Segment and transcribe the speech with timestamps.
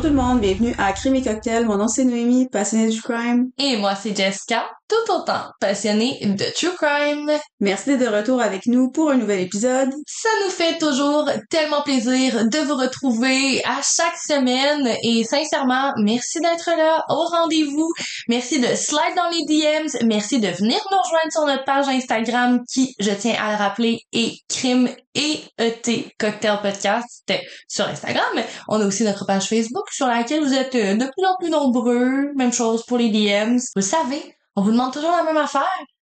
[0.00, 1.66] Bonjour tout le monde, bienvenue à Crime et Cocktail.
[1.66, 3.50] Mon nom c'est Noémie, passionnée du crime.
[3.58, 7.30] Et moi, c'est Jessica, tout autant passionnée de True Crime.
[7.60, 9.90] Merci d'être de retour avec nous pour un nouvel épisode.
[10.06, 16.40] Ça nous fait toujours tellement plaisir de vous retrouver à chaque semaine et sincèrement, merci
[16.40, 17.88] d'être là au rendez-vous.
[18.28, 20.06] Merci de slide dans les DMs.
[20.06, 24.00] Merci de venir nous rejoindre sur notre page Instagram qui, je tiens à le rappeler,
[24.12, 27.32] est Crime et ET Cocktail Podcast
[27.68, 28.42] sur Instagram.
[28.68, 32.32] On a aussi notre page Facebook sur laquelle vous êtes de plus en plus nombreux.
[32.34, 33.58] Même chose pour les DMs.
[33.58, 35.62] Vous le savez, on vous demande toujours la même affaire.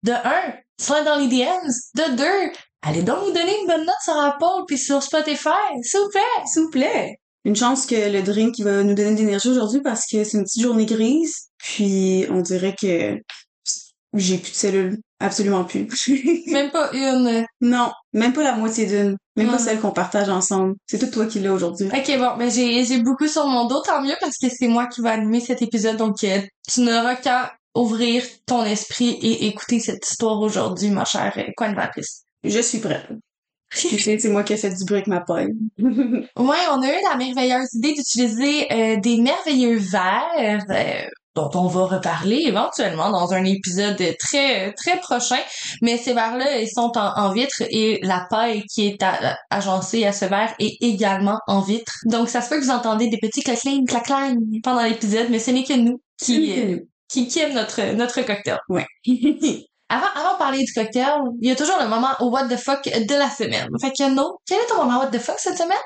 [0.02, 1.72] De un, slide dans les DMs.
[1.96, 5.50] De deux, allez donc nous donner une bonne note sur Apple puis sur Spotify,
[5.84, 6.46] s'il vous plaît.
[6.48, 7.20] S'il vous plaît.
[7.46, 10.38] Une chance que le drink il va nous donner de l'énergie aujourd'hui parce que c'est
[10.38, 11.50] une petite journée grise.
[11.60, 13.20] Puis on dirait que
[14.16, 14.98] j'ai plus de cellules.
[15.20, 15.88] Absolument plus.
[16.48, 17.46] même pas une.
[17.62, 19.16] Non, même pas la moitié d'une.
[19.36, 20.76] Même pas celle qu'on partage ensemble.
[20.88, 21.88] C'est tout toi qui l'as aujourd'hui.
[21.88, 24.88] Ok, bon, ben j'ai j'ai beaucoup sur mon dos, tant mieux, parce que c'est moi
[24.88, 26.42] qui vais animer cet épisode, donc euh,
[26.72, 32.24] tu n'auras qu'à ouvrir ton esprit et écouter cette histoire aujourd'hui, ma chère co-animatrice.
[32.44, 33.08] Je suis prête.
[33.76, 35.52] Tu sais, c'est moi qui ai fait du bruit avec ma paille.
[35.78, 41.68] Ouais, on a eu la merveilleuse idée d'utiliser euh, des merveilleux verres euh, dont on
[41.68, 45.38] va reparler éventuellement dans un épisode très très prochain.
[45.82, 49.06] Mais ces verres-là, ils sont en, en vitre et la paille qui est
[49.52, 51.94] agencée à ce verre est également en vitre.
[52.06, 55.52] Donc ça se peut que vous entendez des petits claclings, claclings pendant l'épisode, mais ce
[55.52, 56.80] n'est que nous qui, euh,
[57.10, 58.58] qui, qui aiment notre, notre cocktail.
[58.70, 58.86] Ouais.
[59.92, 62.84] Avant, avant de parler du cocktail, il y a toujours le moment what the fuck
[62.84, 63.68] de la semaine.
[63.82, 65.78] Fait que no, quel est ton moment what the fuck cette semaine?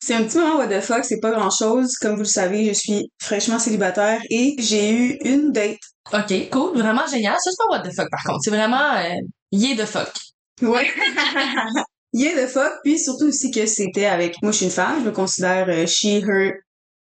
[0.00, 1.96] C'est un petit moment what the fuck, c'est pas grand chose.
[2.00, 5.80] Comme vous le savez, je suis fraîchement célibataire et j'ai eu une date.
[6.12, 7.34] Ok, cool, vraiment génial.
[7.40, 8.38] Ça, c'est pas what the fuck par contre.
[8.44, 9.16] C'est vraiment euh,
[9.50, 10.12] yeah the fuck.
[10.62, 10.88] Ouais.
[12.14, 15.04] Yeah the fuck, puis surtout aussi que c'était avec, moi je suis une femme, je
[15.04, 16.52] me considère euh, she, her,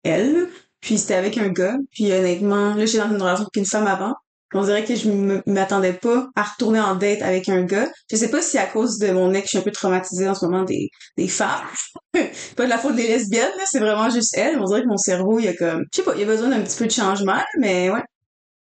[0.03, 0.49] elle,
[0.87, 3.87] puis c'était avec un gars, puis honnêtement, là j'étais dans une relation avec une femme
[3.87, 4.13] avant,
[4.53, 5.09] on dirait que je
[5.45, 7.89] m'attendais pas à retourner en date avec un gars.
[8.09, 10.33] Je sais pas si à cause de mon ex, je suis un peu traumatisée en
[10.33, 10.87] ce moment des,
[11.17, 11.67] des femmes.
[12.55, 14.57] pas de la faute des lesbiennes, c'est vraiment juste elle.
[14.61, 16.25] On dirait que mon cerveau, il y a comme, je sais pas, il y a
[16.25, 18.03] besoin d'un petit peu de changement, mais ouais.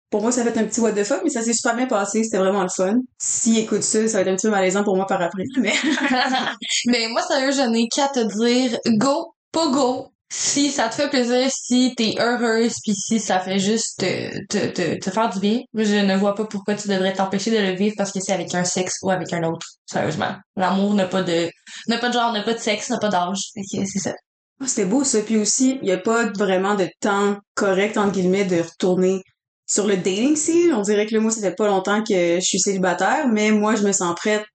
[0.10, 2.24] Pour moi, ça fait un petit what the fuck, mais ça s'est super bien passé,
[2.24, 2.96] c'était vraiment le fun.
[3.20, 5.74] S'il écoute ça, ça va être un petit peu malaisant pour moi par après, mais
[6.88, 10.15] Mais moi, sérieux, je n'ai qu'à te dire go, pas go.
[10.30, 14.68] Si ça te fait plaisir, si t'es heureuse, puis si ça fait juste te, te,
[14.72, 17.76] te, te faire du bien, je ne vois pas pourquoi tu devrais t'empêcher de le
[17.76, 19.68] vivre parce que c'est avec un sexe ou avec un autre.
[19.86, 20.36] Sérieusement.
[20.56, 21.50] L'amour n'a pas de,
[21.88, 23.38] n'a pas de genre, n'a pas de sexe, n'a pas d'âge.
[23.54, 24.14] C'est ça.
[24.62, 25.22] Ah, C'était beau ça.
[25.22, 29.22] Puis aussi, il n'y a pas vraiment de temps correct, entre guillemets, de retourner
[29.68, 30.74] sur le dating scene.
[30.74, 33.76] On dirait que là, moi, ça fait pas longtemps que je suis célibataire, mais moi,
[33.76, 34.46] je me sens prête.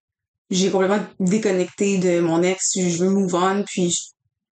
[0.50, 2.72] J'ai complètement déconnecté de mon ex.
[2.75, 3.94] Je veux move on, puis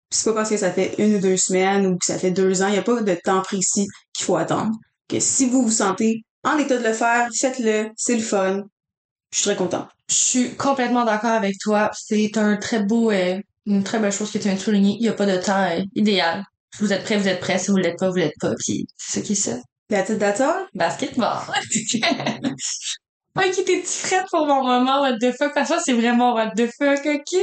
[0.09, 2.61] c'est pas parce que ça fait une ou deux semaines ou que ça fait deux
[2.61, 2.67] ans.
[2.67, 4.71] Il n'y a pas de temps précis qu'il faut attendre.
[5.07, 7.89] Que si vous vous sentez en état de le faire, faites-le.
[7.97, 8.63] C'est le fun.
[9.31, 9.89] Je suis très contente.
[10.09, 11.89] Je suis complètement d'accord avec toi.
[11.93, 14.95] C'est un très beau, euh, une très belle chose que tu viens de souligner.
[14.99, 16.43] Il n'y a pas de temps euh, idéal.
[16.75, 17.57] Si vous êtes prêt, vous êtes prêt.
[17.57, 18.53] Si vous l'êtes pas, vous l'êtes pas.
[18.59, 19.57] Puis c'est ce qui est ça.
[19.89, 20.67] That's it, that's all?
[20.73, 21.43] Basketball.
[23.35, 25.53] ok, t'es-tu prête pour mon moment what the fuck?
[25.53, 27.39] Parce que c'est vraiment what the fuck, ok?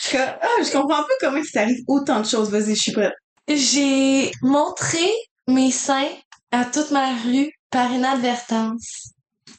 [0.00, 2.50] Je- Ah, je comprends pas comment il t'arrive autant de choses.
[2.50, 3.12] Vas-y, je suis prête.
[3.48, 5.06] J'ai montré
[5.48, 6.08] mes seins
[6.50, 9.10] à toute ma rue par inadvertance.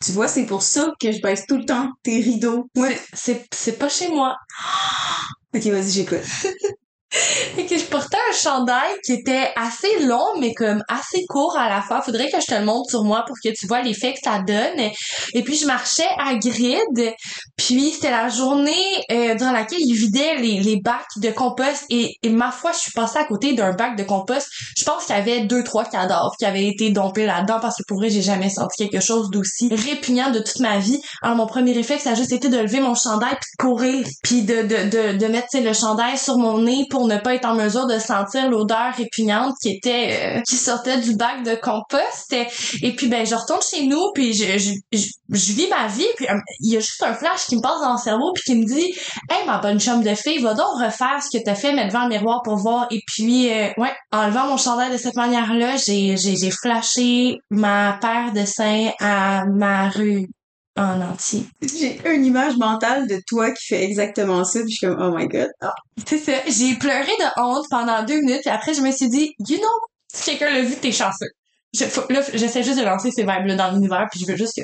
[0.03, 2.67] Tu vois, c'est pour ça que je baisse tout le temps tes rideaux.
[2.75, 2.99] Ouais.
[3.13, 4.35] C'est, c'est pas chez moi.
[5.55, 6.19] Ok, vas-y, j'écoute.
[7.55, 11.69] Fait que je portais un chandail qui était assez long, mais comme assez court à
[11.69, 12.01] la fois.
[12.01, 14.39] Faudrait que je te le montre sur moi pour que tu vois l'effet que ça
[14.39, 14.91] donne.
[15.33, 17.13] Et puis, je marchais à grid.
[17.57, 18.73] Puis, c'était la journée
[19.11, 21.85] euh, dans laquelle ils vidaient les, les bacs de compost.
[21.89, 24.47] Et, et ma foi, je suis passée à côté d'un bac de compost.
[24.77, 27.83] Je pense qu'il y avait deux, trois cadavres qui avaient été dompés là-dedans parce que
[27.87, 30.99] pour vrai, j'ai jamais senti quelque chose d'aussi répugnant de toute ma vie.
[31.21, 34.07] Alors, mon premier réflexe, ça a juste été de lever mon chandail puis de courir.
[34.23, 37.45] Puis de, de, de, de mettre le chandail sur mon nez pour ne pas être
[37.45, 42.33] en mesure de sentir l'odeur répugnante qui était euh, qui sortait du bac de compost.
[42.81, 46.27] Et puis ben je retourne chez nous puis je je, je, vis ma vie puis
[46.27, 48.55] euh, il y a juste un flash qui me passe dans le cerveau puis qui
[48.55, 48.93] me dit
[49.29, 52.03] hey ma bonne chum de fille va donc refaire ce que t'as fait mettre devant
[52.03, 55.53] le miroir pour voir et puis euh, ouais en levant mon chandail de cette manière
[55.53, 60.27] là j'ai j'ai j'ai flashé ma paire de seins à ma rue
[60.77, 64.87] en entier J'ai une image mentale de toi qui fait exactement ça, puis je suis
[64.87, 65.49] comme, oh my god.
[65.61, 65.73] Ah.
[66.05, 66.33] C'est ça.
[66.47, 69.67] J'ai pleuré de honte pendant deux minutes, puis après, je me suis dit, you know,
[70.13, 71.29] si quelqu'un l'a vu, t'es chanceux.
[71.73, 74.53] Je, faut- là, j'essaie juste de lancer ces vibes-là dans l'univers, puis je veux juste
[74.57, 74.61] que,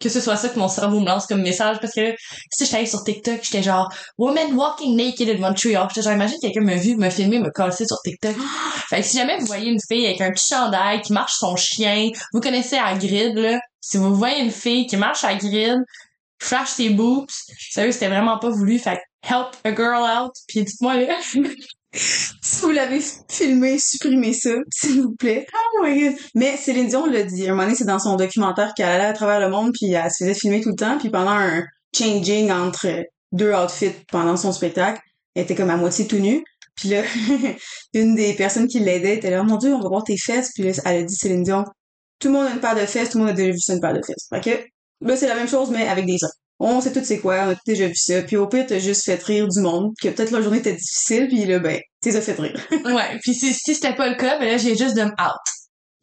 [0.00, 2.12] que ce soit ça que mon cerveau me lance comme message parce que là,
[2.50, 3.88] si j'étais allée sur TikTok, j'étais genre
[4.18, 5.86] woman walking naked in Montreal.
[5.88, 8.34] J'étais genre imagine quelqu'un me vu me filmer me casser sur TikTok.
[8.88, 11.54] fait que si jamais vous voyez une fille avec un petit chandail qui marche son
[11.54, 15.78] chien, vous connaissez à grid là, si vous voyez une fille qui marche à grid,
[16.40, 17.28] flash ses boobs,
[17.70, 18.78] sérieux, c'était vraiment pas voulu.
[18.78, 21.18] Fait help a girl out, puis dites-moi là.
[21.94, 25.46] Si vous l'avez filmé, supprimez ça, s'il vous plaît.
[25.52, 26.14] Oh my god.
[26.34, 27.46] Mais Céline Dion l'a dit.
[27.46, 30.10] Un moment donné, c'est dans son documentaire qu'elle allait à travers le monde puis elle
[30.10, 31.64] se faisait filmer tout le temps puis pendant un
[31.94, 35.02] changing entre deux outfits pendant son spectacle,
[35.34, 36.42] elle était comme à moitié tout nue.
[36.76, 37.02] Puis là,
[37.94, 40.52] une des personnes qui l'aidait était là, oh mon dieu, on va voir tes fesses.
[40.54, 41.64] Puis là, elle a dit Céline Dion,
[42.22, 43.74] tout le monde a une paire de fesses, tout le monde a déjà vu ça
[43.74, 44.28] une paire de fesses.
[44.32, 46.30] Fait que là, c'est la même chose, mais avec des hommes
[46.62, 48.22] on sait tout c'est quoi, on a déjà vu ça.
[48.22, 51.28] Puis au pire, t'as juste fait rire du monde, que peut-être la journée était difficile,
[51.28, 52.60] puis là, ben, t'es fait rire.
[52.84, 55.42] ouais, puis si, si c'était pas le cas, ben là, j'ai juste de out.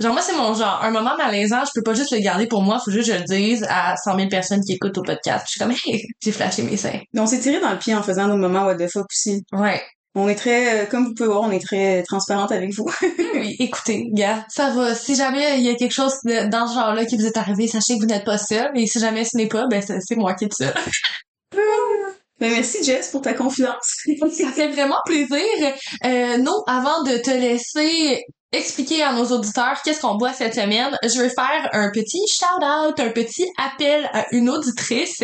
[0.01, 0.81] Genre, moi, c'est mon genre.
[0.81, 3.19] Un moment malaisant, je peux pas juste le garder pour moi, faut juste que je
[3.19, 5.45] le dise à 100 000 personnes qui écoutent au podcast.
[5.47, 6.99] Je suis comme, hey, j'ai flashé mes seins.
[7.13, 9.43] Mais on s'est tiré dans le pied en faisant nos moments what the fuck aussi.
[9.51, 9.81] Ouais.
[10.19, 12.85] On est très, euh, comme vous pouvez voir, on est très transparente avec vous.
[13.35, 14.93] oui, écoutez, gars, ça va.
[14.93, 17.95] Si jamais il y a quelque chose dans ce genre-là qui vous est arrivé, sachez
[17.95, 18.69] que vous n'êtes pas seul.
[18.75, 20.73] Et si jamais ce n'est pas, ben c'est moi qui est seul.
[22.39, 23.97] Ben merci Jess pour ta confiance.
[24.31, 25.43] ça fait vraiment plaisir.
[26.05, 28.23] Euh, non, avant de te laisser
[28.53, 32.97] expliquer à nos auditeurs qu'est-ce qu'on boit cette semaine, je vais faire un petit shout-out,
[32.97, 35.21] un petit appel à une auditrice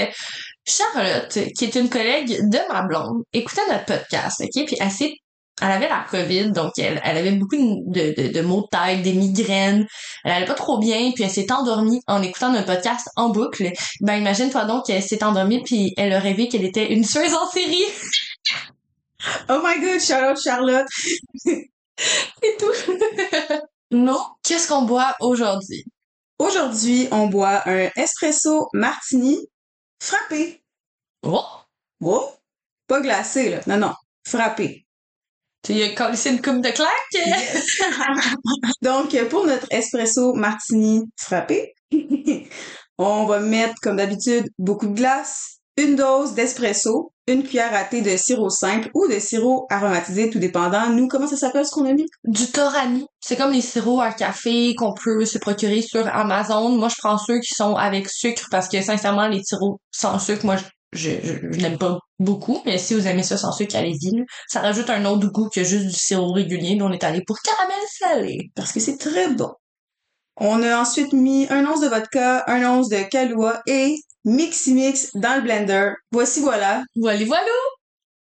[0.66, 4.66] Charlotte, qui est une collègue de ma blonde, écoutait notre podcast, OK?
[4.66, 5.14] Puis elle s'est
[5.62, 9.04] elle avait la COVID, donc elle, elle avait beaucoup de, de, de, maux de tête,
[9.04, 9.88] des migraines.
[10.26, 13.72] Elle allait pas trop bien, puis elle s'est endormie en écoutant notre podcast en boucle.
[14.02, 17.50] Ben imagine-toi donc qu'elle s'est endormie, puis elle a rêvé qu'elle était une tueuse en
[17.50, 17.86] série.
[19.50, 20.88] oh my god, Charlotte, Charlotte!
[21.48, 22.94] Et tout.
[23.92, 24.20] non.
[24.44, 25.86] Qu'est-ce qu'on boit aujourd'hui?
[26.38, 29.38] Aujourd'hui, on boit un espresso martini
[30.06, 30.64] frappé.
[31.24, 31.44] Oh!
[32.02, 32.30] Oh!
[32.88, 33.62] Pas glacé, là.
[33.68, 33.94] Non, non.
[34.28, 34.86] Frappé.
[35.64, 36.92] Tu as collé une coupe de claque?
[38.82, 41.74] Donc, pour notre espresso martini frappé,
[43.00, 48.02] on va mettre, comme d'habitude, beaucoup de glace, une dose d'espresso, une cuillère à thé
[48.02, 50.90] de sirop simple ou de sirop aromatisé, tout dépendant.
[50.90, 52.06] Nous, comment ça s'appelle ce qu'on a mis?
[52.24, 53.06] Du Torani.
[53.20, 56.70] C'est comme les sirops à café qu'on peut se procurer sur Amazon.
[56.70, 60.46] Moi, je prends ceux qui sont avec sucre parce que, sincèrement, les sirops sans sucre,
[60.46, 60.58] moi,
[60.94, 62.62] je, je, n'aime pas beaucoup.
[62.66, 64.12] Mais si vous aimez ça sans sucre, allez-y.
[64.48, 66.76] Ça rajoute un autre goût que juste du sirop régulier.
[66.76, 68.52] Mais on est allé pour caramel salé.
[68.56, 69.52] Parce que c'est très bon.
[70.38, 73.96] On a ensuite mis un once de vodka, un once de Kahlua et
[74.26, 75.94] Mixi Mix dans le blender.
[76.12, 76.84] Voici voilà.
[76.96, 77.52] Voilà, voilà.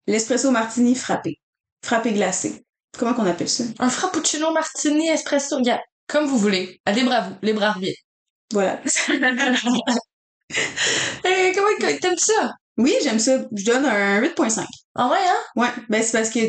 [0.08, 1.40] L'espresso martini frappé.
[1.84, 2.64] Frappé glacé.
[2.98, 3.64] Comment qu'on appelle ça?
[3.80, 5.60] Un frappuccino martini espresso.
[5.62, 5.82] Yeah.
[6.08, 6.82] Comme vous voulez.
[6.86, 7.36] Allez, bravo.
[7.42, 7.76] Les bras
[8.52, 8.82] Voilà.
[11.24, 12.54] Eh, comment t'aimes ça?
[12.78, 13.46] Oui, j'aime ça.
[13.56, 14.66] Je donne un 8.5.
[14.96, 15.38] Ah ouais, hein?
[15.56, 15.70] Ouais.
[15.90, 16.40] Ben, c'est parce que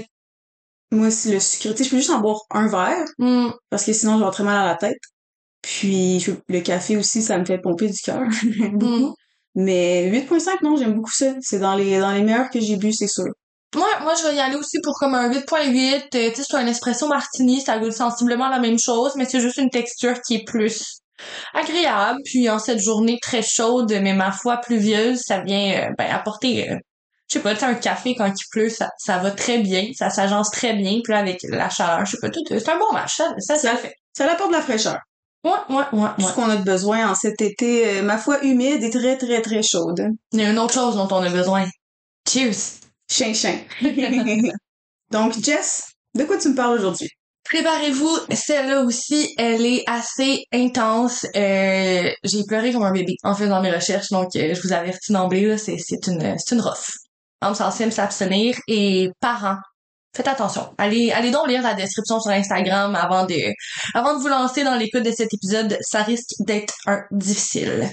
[0.90, 1.74] moi, c'est le sucre.
[1.74, 3.04] Tu je peux juste en boire un verre.
[3.18, 3.50] Hmm.
[3.68, 4.96] Parce que sinon, j'ai très mal à la tête.
[5.62, 8.22] Puis le café aussi, ça me fait pomper du cœur.
[8.72, 9.12] Mm.
[9.56, 11.34] Mais 8.5, non, j'aime beaucoup ça.
[11.40, 13.32] C'est dans les dans les meilleurs que j'ai bu, c'est sûr.
[13.74, 15.36] Moi, moi, je vais y aller aussi pour comme un 8.8.
[16.14, 19.40] Euh, tu sais, c'est un espresso martini, ça goûte sensiblement la même chose, mais c'est
[19.40, 21.00] juste une texture qui est plus
[21.54, 22.18] agréable.
[22.24, 26.70] Puis en cette journée très chaude, mais ma foi pluvieuse, ça vient euh, ben, apporter,
[26.70, 26.76] euh,
[27.28, 30.50] je sais pas, un café quand il pleut, ça, ça va très bien, ça s'agence
[30.50, 31.00] très bien.
[31.04, 33.56] Puis là, avec la chaleur, je sais pas, tout, c'est un bon match, ça, ça,
[33.56, 33.94] ça, fait.
[34.12, 34.98] Ça apporte de la fraîcheur.
[35.42, 38.82] Ouais, ouais, ouais, Tout ce qu'on a besoin en cet été, euh, ma foi, humide
[38.82, 40.08] et très, très, très chaude.
[40.32, 41.66] Il y a une autre chose dont on a besoin.
[42.28, 42.80] Cheers!
[43.10, 43.58] Chien, chien.
[45.10, 47.08] Donc, Jess, de quoi tu me parles aujourd'hui?
[47.44, 51.24] Préparez-vous, celle-là aussi, elle est assez intense.
[51.34, 55.12] Euh, j'ai pleuré comme un bébé en faisant mes recherches, donc euh, je vous avertis
[55.12, 56.92] d'emblée, c'est, c'est une c'est une rough.
[57.42, 59.56] Homme sensible, s'abstenir et parents
[60.14, 60.72] faites attention.
[60.78, 63.52] Allez, allez donc lire la description sur Instagram avant de,
[63.94, 65.76] avant de vous lancer dans l'écoute de cet épisode.
[65.80, 67.90] Ça risque d'être un difficile.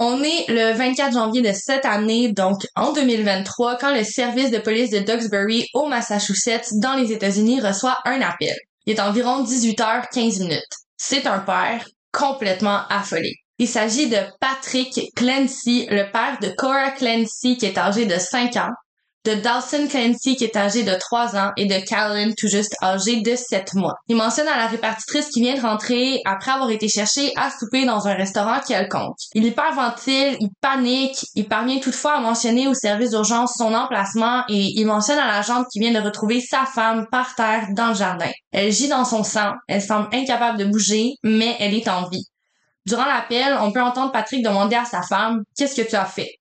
[0.00, 4.58] On est le 24 janvier de cette année, donc en 2023, quand le service de
[4.58, 8.54] police de Duxbury au Massachusetts, dans les États-Unis, reçoit un appel.
[8.86, 10.62] Il est environ 18h15 minutes.
[10.96, 13.34] C'est un père complètement affolé.
[13.58, 18.54] Il s'agit de Patrick Clancy, le père de Cora Clancy, qui est âgé de 5
[18.56, 18.70] ans,
[19.24, 23.20] de Dawson Clancy qui est âgé de 3 ans et de Calvin tout juste âgé
[23.20, 23.94] de 7 mois.
[24.08, 27.84] Il mentionne à la répartitrice qui vient de rentrer après avoir été cherché à souper
[27.84, 29.16] dans un restaurant quelconque.
[29.34, 34.72] Il hyperventile, il panique, il parvient toutefois à mentionner au service d'urgence son emplacement et
[34.76, 37.94] il mentionne à la jambe qui vient de retrouver sa femme par terre dans le
[37.94, 38.30] jardin.
[38.52, 42.24] Elle gît dans son sang, elle semble incapable de bouger, mais elle est en vie.
[42.86, 46.38] Durant l'appel, on peut entendre Patrick demander à sa femme Qu'est-ce que tu as fait?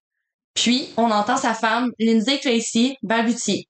[0.58, 3.68] Puis, on entend sa femme, Lindsay Tracy, balbutier.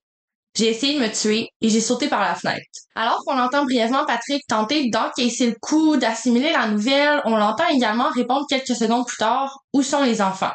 [0.56, 2.64] J'ai essayé de me tuer et j'ai sauté par la fenêtre.
[2.94, 8.08] Alors qu'on entend brièvement Patrick tenter d'encaisser le coup, d'assimiler la nouvelle, on l'entend également
[8.08, 10.54] répondre quelques secondes plus tard Où sont les enfants?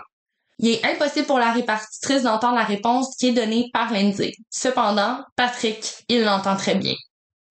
[0.57, 4.31] Il est impossible pour la répartitrice d'entendre la réponse qui est donnée par Lindsay.
[4.49, 6.95] Cependant, Patrick, il l'entend très bien.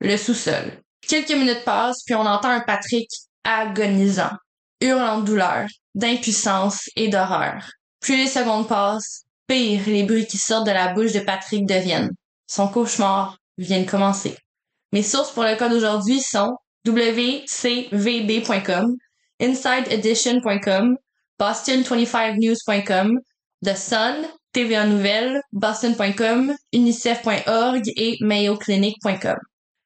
[0.00, 0.82] Le sous-sol.
[1.06, 3.08] Quelques minutes passent, puis on entend un Patrick
[3.44, 4.32] agonisant,
[4.80, 7.62] hurlant de douleur, d'impuissance et d'horreur.
[8.02, 12.10] Plus les secondes passent, pire les bruits qui sortent de la bouche de Patrick deviennent.
[12.48, 14.36] Son cauchemar vient de commencer.
[14.92, 16.56] Mes sources pour le cas d'aujourd'hui sont
[16.86, 17.86] wcvb.com,
[19.40, 20.96] insideedition.com,
[21.40, 23.20] boston25news.com,
[23.64, 29.38] The Sun, TVA Nouvelles, boston.com, unicef.org et mayoclinic.com.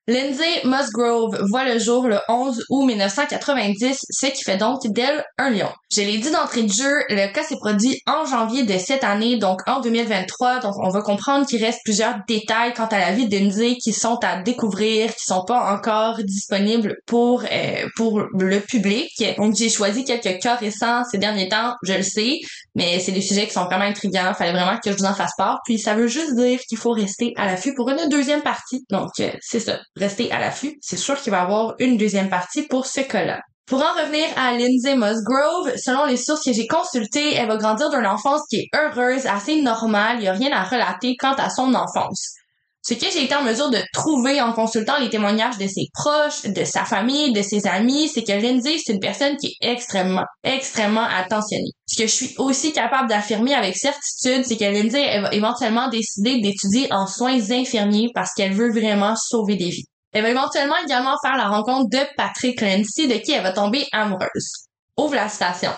[0.09, 5.51] Lindsay Musgrove voit le jour le 11 août 1990, ce qui fait donc d'elle un
[5.51, 5.69] lion.
[5.93, 9.37] Je l'ai dit d'entrée de jeu, le cas s'est produit en janvier de cette année,
[9.37, 13.27] donc en 2023, donc on va comprendre qu'il reste plusieurs détails quant à la vie
[13.27, 18.61] de Lindsay qui sont à découvrir, qui sont pas encore disponibles pour euh, pour le
[18.61, 19.11] public.
[19.39, 22.39] Donc j'ai choisi quelques cas récents ces derniers temps, je le sais,
[22.77, 25.35] mais c'est des sujets qui sont vraiment intrigants, fallait vraiment que je vous en fasse
[25.37, 28.85] part, puis ça veut juste dire qu'il faut rester à l'affût pour une deuxième partie.
[28.89, 30.79] Donc euh, c'est ça rester à l'affût.
[30.81, 33.41] C'est sûr qu'il va y avoir une deuxième partie pour ce cas-là.
[33.67, 37.91] Pour en revenir à Lindsay Musgrove, selon les sources que j'ai consultées, elle va grandir
[37.91, 41.51] d'une enfance qui est heureuse, assez normale, il n'y a rien à relater quant à
[41.51, 42.35] son enfance.
[42.89, 46.43] Ce que j'ai été en mesure de trouver en consultant les témoignages de ses proches,
[46.45, 50.23] de sa famille, de ses amis, c'est que Lindsay, c'est une personne qui est extrêmement,
[50.45, 51.73] extrêmement attentionnée.
[51.87, 56.41] Ce que je suis aussi capable d'affirmer avec certitude, c'est que Lindsay, va éventuellement décider
[56.41, 59.87] d'étudier en soins infirmiers parce qu'elle veut vraiment sauver des vies.
[60.13, 63.85] Elle va éventuellement également faire la rencontre de Patrick Lindsay, de qui elle va tomber
[63.91, 64.69] amoureuse.
[64.97, 65.73] Ouvre la station.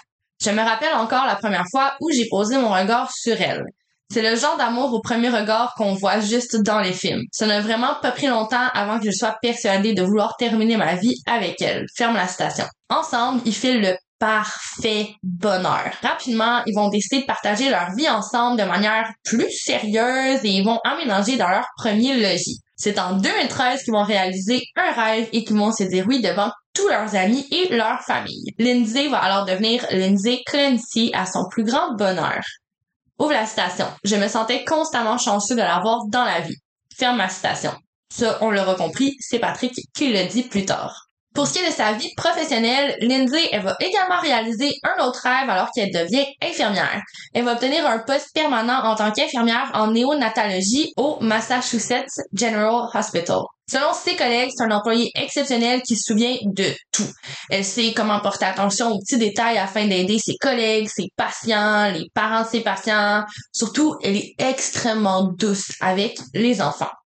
[0.44, 3.64] Je me rappelle encore la première fois où j'ai posé mon regard sur elle.
[4.10, 7.24] C'est le genre d'amour au premier regard qu'on voit juste dans les films.
[7.30, 10.94] Ça n'a vraiment pas pris longtemps avant que je sois persuadée de vouloir terminer ma
[10.94, 11.84] vie avec elle.
[11.94, 12.64] Ferme la station.
[12.88, 15.92] Ensemble, ils filent le parfait bonheur.
[16.02, 20.64] Rapidement, ils vont décider de partager leur vie ensemble de manière plus sérieuse et ils
[20.64, 22.60] vont emménager dans leur premier logis.
[22.76, 26.50] C'est en 2013 qu'ils vont réaliser un rêve et qu'ils vont se dire oui devant
[26.74, 28.54] tous leurs amis et leur famille.
[28.58, 32.40] Lindsay va alors devenir Lindsay Clancy à son plus grand bonheur.
[33.18, 33.86] Ouvre la citation.
[34.04, 36.56] Je me sentais constamment chanceux de l'avoir dans la vie.
[36.96, 37.72] Ferme ma citation.
[38.12, 41.07] Ça, on l'aura compris, c'est Patrick qui le dit plus tard.
[41.38, 45.20] Pour ce qui est de sa vie professionnelle, Lindsay, elle va également réaliser un autre
[45.22, 47.00] rêve alors qu'elle devient infirmière.
[47.32, 53.42] Elle va obtenir un poste permanent en tant qu'infirmière en néonatologie au Massachusetts General Hospital.
[53.70, 57.06] Selon ses collègues, c'est un employé exceptionnel qui se souvient de tout.
[57.50, 62.10] Elle sait comment porter attention aux petits détails afin d'aider ses collègues, ses patients, les
[62.14, 63.22] parents de ses patients.
[63.52, 66.97] Surtout, elle est extrêmement douce avec les enfants.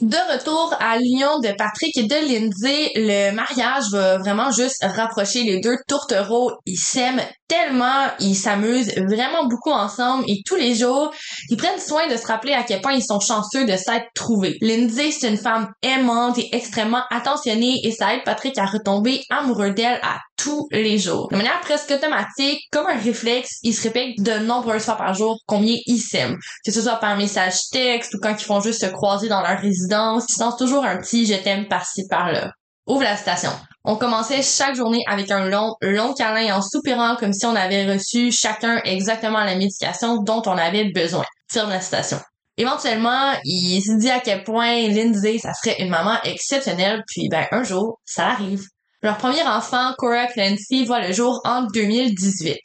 [0.00, 5.42] De retour à l'union de Patrick et de Lindsay, le mariage va vraiment juste rapprocher
[5.42, 6.52] les deux tourtereaux.
[6.64, 11.12] Ils s'aiment tellement, ils s'amusent vraiment beaucoup ensemble et tous les jours,
[11.48, 14.56] ils prennent soin de se rappeler à quel point ils sont chanceux de s'être trouvés.
[14.60, 19.72] Lindsay, c'est une femme aimante et extrêmement attentionnée et ça aide Patrick à retomber amoureux
[19.72, 21.28] d'elle à tous les jours.
[21.32, 25.40] De manière presque automatique, comme un réflexe, il se répète de nombreuses fois par jour
[25.46, 26.38] combien ils s'aiment.
[26.64, 29.58] Que ce soit par message texte ou quand ils font juste se croiser dans leur
[29.58, 32.52] résidence, ils sentent toujours un petit je t'aime par-ci par-là.
[32.90, 33.52] Ouvre la station.
[33.84, 37.86] On commençait chaque journée avec un long, long câlin en soupirant comme si on avait
[37.86, 41.24] reçu chacun exactement la médication dont on avait besoin.
[41.52, 42.18] Ferme la station.
[42.56, 47.46] Éventuellement, il se dit à quel point Lindsay, ça serait une maman exceptionnelle, puis ben
[47.52, 48.64] un jour, ça arrive.
[49.02, 52.58] Leur premier enfant, Cora Clancy, voit le jour en 2018.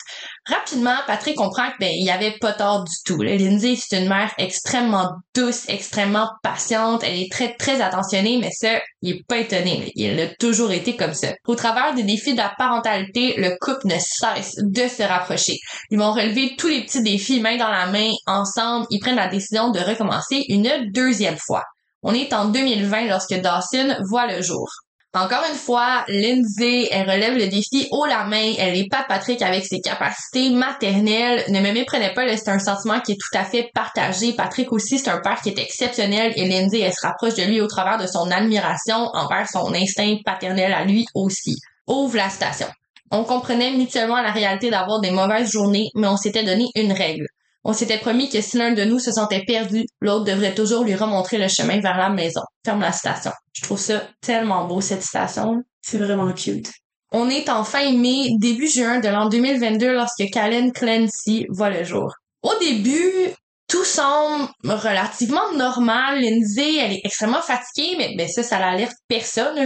[0.48, 3.22] Rapidement, Patrick comprend que ben il y avait pas tort du tout.
[3.22, 7.04] Lindsay, c'est une mère extrêmement douce, extrêmement patiente.
[7.06, 9.94] Elle est très très attentionnée, mais ça, il est pas étonné.
[9.96, 11.30] Il a toujours été comme ça.
[11.48, 15.58] Au travers des défis de la parentalité, le couple ne cesse de se rapprocher.
[15.90, 18.88] Ils vont relever tous les petits défis main dans la main ensemble.
[18.90, 21.64] Ils prennent la décision de recommencer une deuxième fois.
[22.04, 24.68] On est en 2020 lorsque Dawson voit le jour.
[25.16, 28.54] Encore une fois, Lindsay, elle relève le défi haut la main.
[28.60, 31.46] Elle est pas Patrick avec ses capacités maternelles.
[31.48, 34.34] Ne me méprenez pas, c'est un sentiment qui est tout à fait partagé.
[34.34, 37.62] Patrick aussi, c'est un père qui est exceptionnel et Lindsay, elle se rapproche de lui
[37.62, 41.56] au travers de son admiration envers son instinct paternel à lui aussi.
[41.88, 42.68] Ouvre la station.
[43.10, 47.28] On comprenait mutuellement la réalité d'avoir des mauvaises journées, mais on s'était donné une règle.
[47.68, 50.94] On s'était promis que si l'un de nous se sentait perdu, l'autre devrait toujours lui
[50.94, 52.42] remontrer le chemin vers la maison.
[52.64, 53.32] Ferme la citation.
[53.54, 55.64] Je trouve ça tellement beau, cette citation.
[55.82, 56.72] C'est vraiment cute.
[57.12, 61.84] On est en fin mai, début juin de l'an 2022 lorsque Callen Clancy voit le
[61.84, 62.14] jour.
[62.44, 63.34] Au début,
[63.68, 66.22] tout semble relativement normal.
[66.22, 69.58] Lindsay, elle est extrêmement fatiguée, mais ben ça, ça l'alerte personne.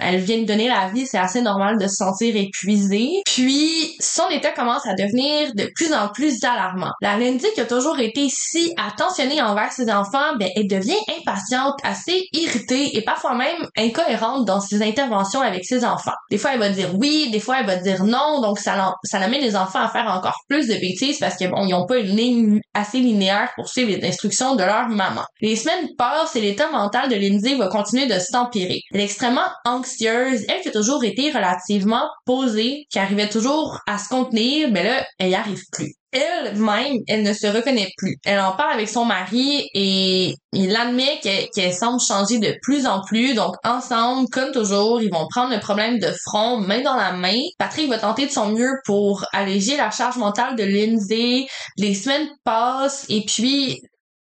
[0.00, 3.22] Elle vient de donner la vie, c'est assez normal de se sentir épuisée.
[3.24, 6.90] Puis, son état commence à devenir de plus en plus alarmant.
[7.00, 11.74] La Lindsay qui a toujours été si attentionnée envers ses enfants, ben elle devient impatiente,
[11.84, 16.12] assez irritée et parfois même incohérente dans ses interventions avec ses enfants.
[16.30, 19.18] Des fois, elle va dire oui, des fois, elle va dire non, donc ça, ça
[19.36, 22.16] les enfants à faire encore plus de bêtises parce qu'ils bon, ils ont pas une
[22.16, 25.24] ligne assez linéaire pour suivre les instructions de leur maman.
[25.40, 28.82] Les semaines passent et l'état mental de Lindsay va continuer de s'empirer.
[28.92, 33.98] Elle est extrêmement anxieuse, elle qui a toujours été relativement posée, qui arrivait toujours à
[33.98, 38.16] se contenir, mais là, elle y arrive plus elle-même, elle ne se reconnaît plus.
[38.24, 43.02] Elle en parle avec son mari et il admet qu'elle semble changer de plus en
[43.02, 43.34] plus.
[43.34, 47.38] Donc, ensemble, comme toujours, ils vont prendre le problème de front, main dans la main.
[47.58, 51.46] Patrick va tenter de son mieux pour alléger la charge mentale de Lindsay.
[51.76, 53.80] Les semaines passent et puis,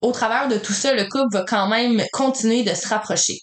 [0.03, 3.39] au travers de tout ça, le couple va quand même continuer de se rapprocher.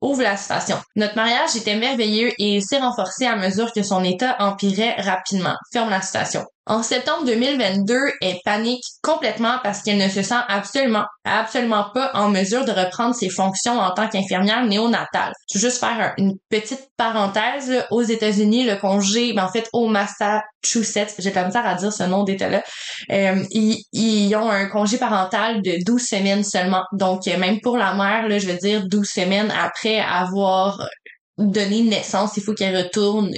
[0.00, 0.76] Ouvre la citation.
[0.94, 5.56] Notre mariage était merveilleux et s'est renforcé à mesure que son état empirait rapidement.
[5.72, 6.44] Ferme la citation.
[6.68, 12.28] En septembre 2022, elle panique complètement parce qu'elle ne se sent absolument, absolument pas en
[12.28, 15.32] mesure de reprendre ses fonctions en tant qu'infirmière néonatale.
[15.50, 17.86] Je veux juste faire une petite parenthèse.
[17.90, 22.24] Aux États-Unis, le congé, ben en fait, au Massachusetts, j'ai misère à dire ce nom
[22.24, 22.62] d'état-là,
[23.12, 26.82] euh, ils, ils, ont un congé parental de 12 semaines seulement.
[26.92, 30.86] Donc, même pour la mère, là, je veux dire 12 semaines après avoir
[31.38, 33.30] donné naissance, il faut qu'elle retourne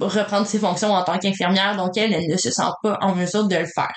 [0.00, 3.46] reprendre ses fonctions en tant qu'infirmière, donc elle, elle ne se sent pas en mesure
[3.46, 3.94] de le faire.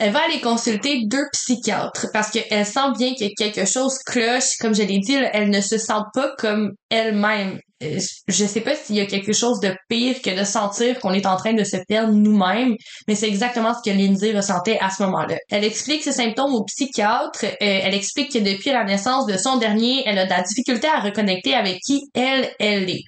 [0.00, 4.56] Elle va aller consulter deux psychiatres parce qu'elle sent bien que quelque chose cloche.
[4.60, 7.60] Comme je l'ai dit, elle ne se sent pas comme elle-même.
[7.84, 11.12] Euh, je sais pas s'il y a quelque chose de pire que de sentir qu'on
[11.12, 12.74] est en train de se perdre nous-mêmes,
[13.06, 15.36] mais c'est exactement ce que Lindsay ressentait à ce moment-là.
[15.50, 17.44] Elle explique ses symptômes au psychiatre.
[17.44, 20.88] Euh, elle explique que depuis la naissance de son dernier, elle a de la difficulté
[20.88, 23.02] à reconnecter avec qui elle, elle est.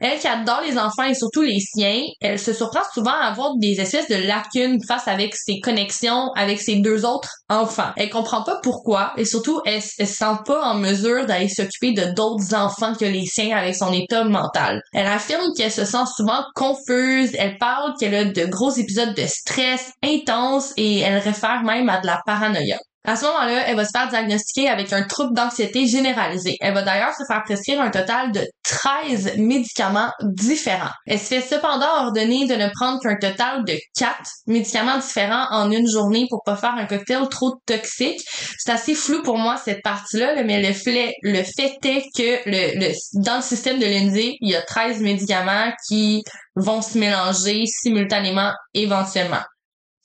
[0.00, 3.56] Elle qui adore les enfants et surtout les siens, elle se surprend souvent à avoir
[3.56, 7.92] des espèces de lacunes face avec ses connexions avec ses deux autres enfants.
[7.96, 12.12] Elle comprend pas pourquoi et surtout elle, se sent pas en mesure d'aller s'occuper de
[12.14, 14.80] d'autres enfants que les siens avec son état mental.
[14.92, 19.26] Elle affirme qu'elle se sent souvent confuse, elle parle qu'elle a de gros épisodes de
[19.26, 22.78] stress intense et elle réfère même à de la paranoïa.
[23.06, 26.56] À ce moment-là, elle va se faire diagnostiquer avec un trouble d'anxiété généralisé.
[26.60, 30.92] Elle va d'ailleurs se faire prescrire un total de 13 médicaments différents.
[31.06, 35.70] Elle se fait cependant ordonner de ne prendre qu'un total de 4 médicaments différents en
[35.70, 38.20] une journée pour pas faire un cocktail trop toxique.
[38.58, 43.36] C'est assez flou pour moi cette partie-là, mais le fait, le fait est que dans
[43.36, 46.22] le système de Lindsay, il y a 13 médicaments qui
[46.56, 49.42] vont se mélanger simultanément éventuellement.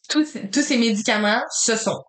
[0.09, 2.01] Tous ces médicaments, ce sont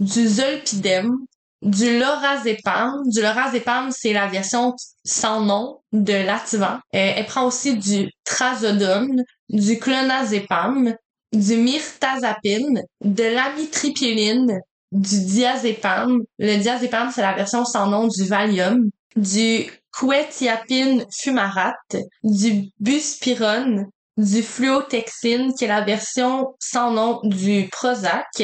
[0.00, 1.16] du zolpidem,
[1.62, 3.02] du lorazépam.
[3.06, 6.78] Du lorazépam, c'est la version sans nom de l'Ativan.
[6.94, 10.94] Euh, elle prend aussi du trazodone, du clonazépam,
[11.32, 14.60] du myrtazapine, de l'amitriptyline,
[14.92, 16.22] du diazépam.
[16.38, 24.42] Le diazépam, c'est la version sans nom du Valium, du quetiapine fumarate, du buspirone, du
[24.42, 28.42] fluotexine, qui est la version sans nom du Prozac,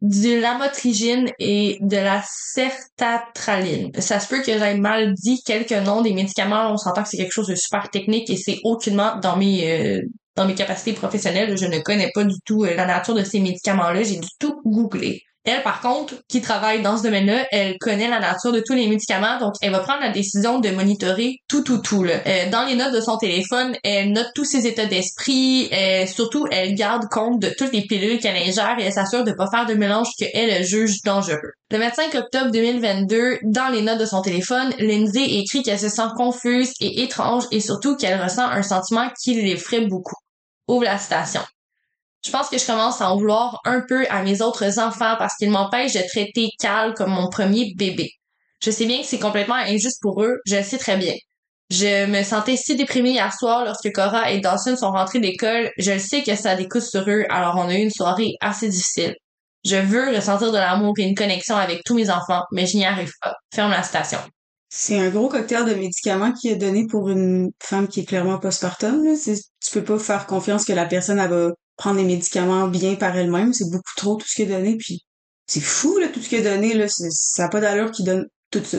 [0.00, 3.90] du lamotrigine et de la sertatraline.
[4.00, 6.72] Ça se peut que j'aie mal dit quelques noms des médicaments.
[6.72, 10.00] On s'entend que c'est quelque chose de super technique et c'est aucunement dans mes euh,
[10.36, 11.56] dans mes capacités professionnelles.
[11.58, 14.02] Je ne connais pas du tout euh, la nature de ces médicaments-là.
[14.02, 15.22] J'ai du tout googlé.
[15.44, 18.86] Elle, par contre, qui travaille dans ce domaine-là, elle connaît la nature de tous les
[18.88, 22.04] médicaments, donc elle va prendre la décision de monitorer tout, tout, tout.
[22.04, 22.20] Là.
[22.26, 26.46] Euh, dans les notes de son téléphone, elle note tous ses états d'esprit, euh, surtout
[26.50, 29.64] elle garde compte de toutes les pilules qu'elle ingère et elle s'assure de pas faire
[29.64, 31.52] de mélange qu'elle juge dangereux.
[31.70, 36.08] Le 25 octobre 2022, dans les notes de son téléphone, Lindsay écrit qu'elle se sent
[36.16, 40.16] confuse et étrange et surtout qu'elle ressent un sentiment qui l'effraie beaucoup.
[40.68, 41.40] Ouvre la citation
[42.24, 45.34] je pense que je commence à en vouloir un peu à mes autres enfants parce
[45.36, 48.10] qu'ils m'empêchent de traiter Cal comme mon premier bébé.
[48.62, 51.14] Je sais bien que c'est complètement injuste pour eux, je le sais très bien.
[51.70, 55.70] Je me sentais si déprimée hier soir lorsque Cora et Dawson sont rentrés d'école.
[55.78, 58.68] Je le sais que ça découle sur eux, alors on a eu une soirée assez
[58.68, 59.14] difficile.
[59.64, 62.84] Je veux ressentir de l'amour et une connexion avec tous mes enfants, mais je n'y
[62.84, 63.34] arrive pas.
[63.54, 64.18] Ferme la station.
[64.68, 68.38] C'est un gros cocktail de médicaments qui est donné pour une femme qui est clairement
[68.38, 69.04] postpartum.
[69.24, 73.16] Tu peux pas faire confiance que la personne elle va prendre les médicaments bien par
[73.16, 73.52] elle-même.
[73.52, 74.76] C'est beaucoup trop tout ce qui est donné.
[74.76, 75.00] Puis
[75.46, 76.74] c'est fou là, tout ce qui est donné.
[76.74, 76.86] Là.
[76.88, 78.78] Ça n'a pas d'allure qui donne tout ça.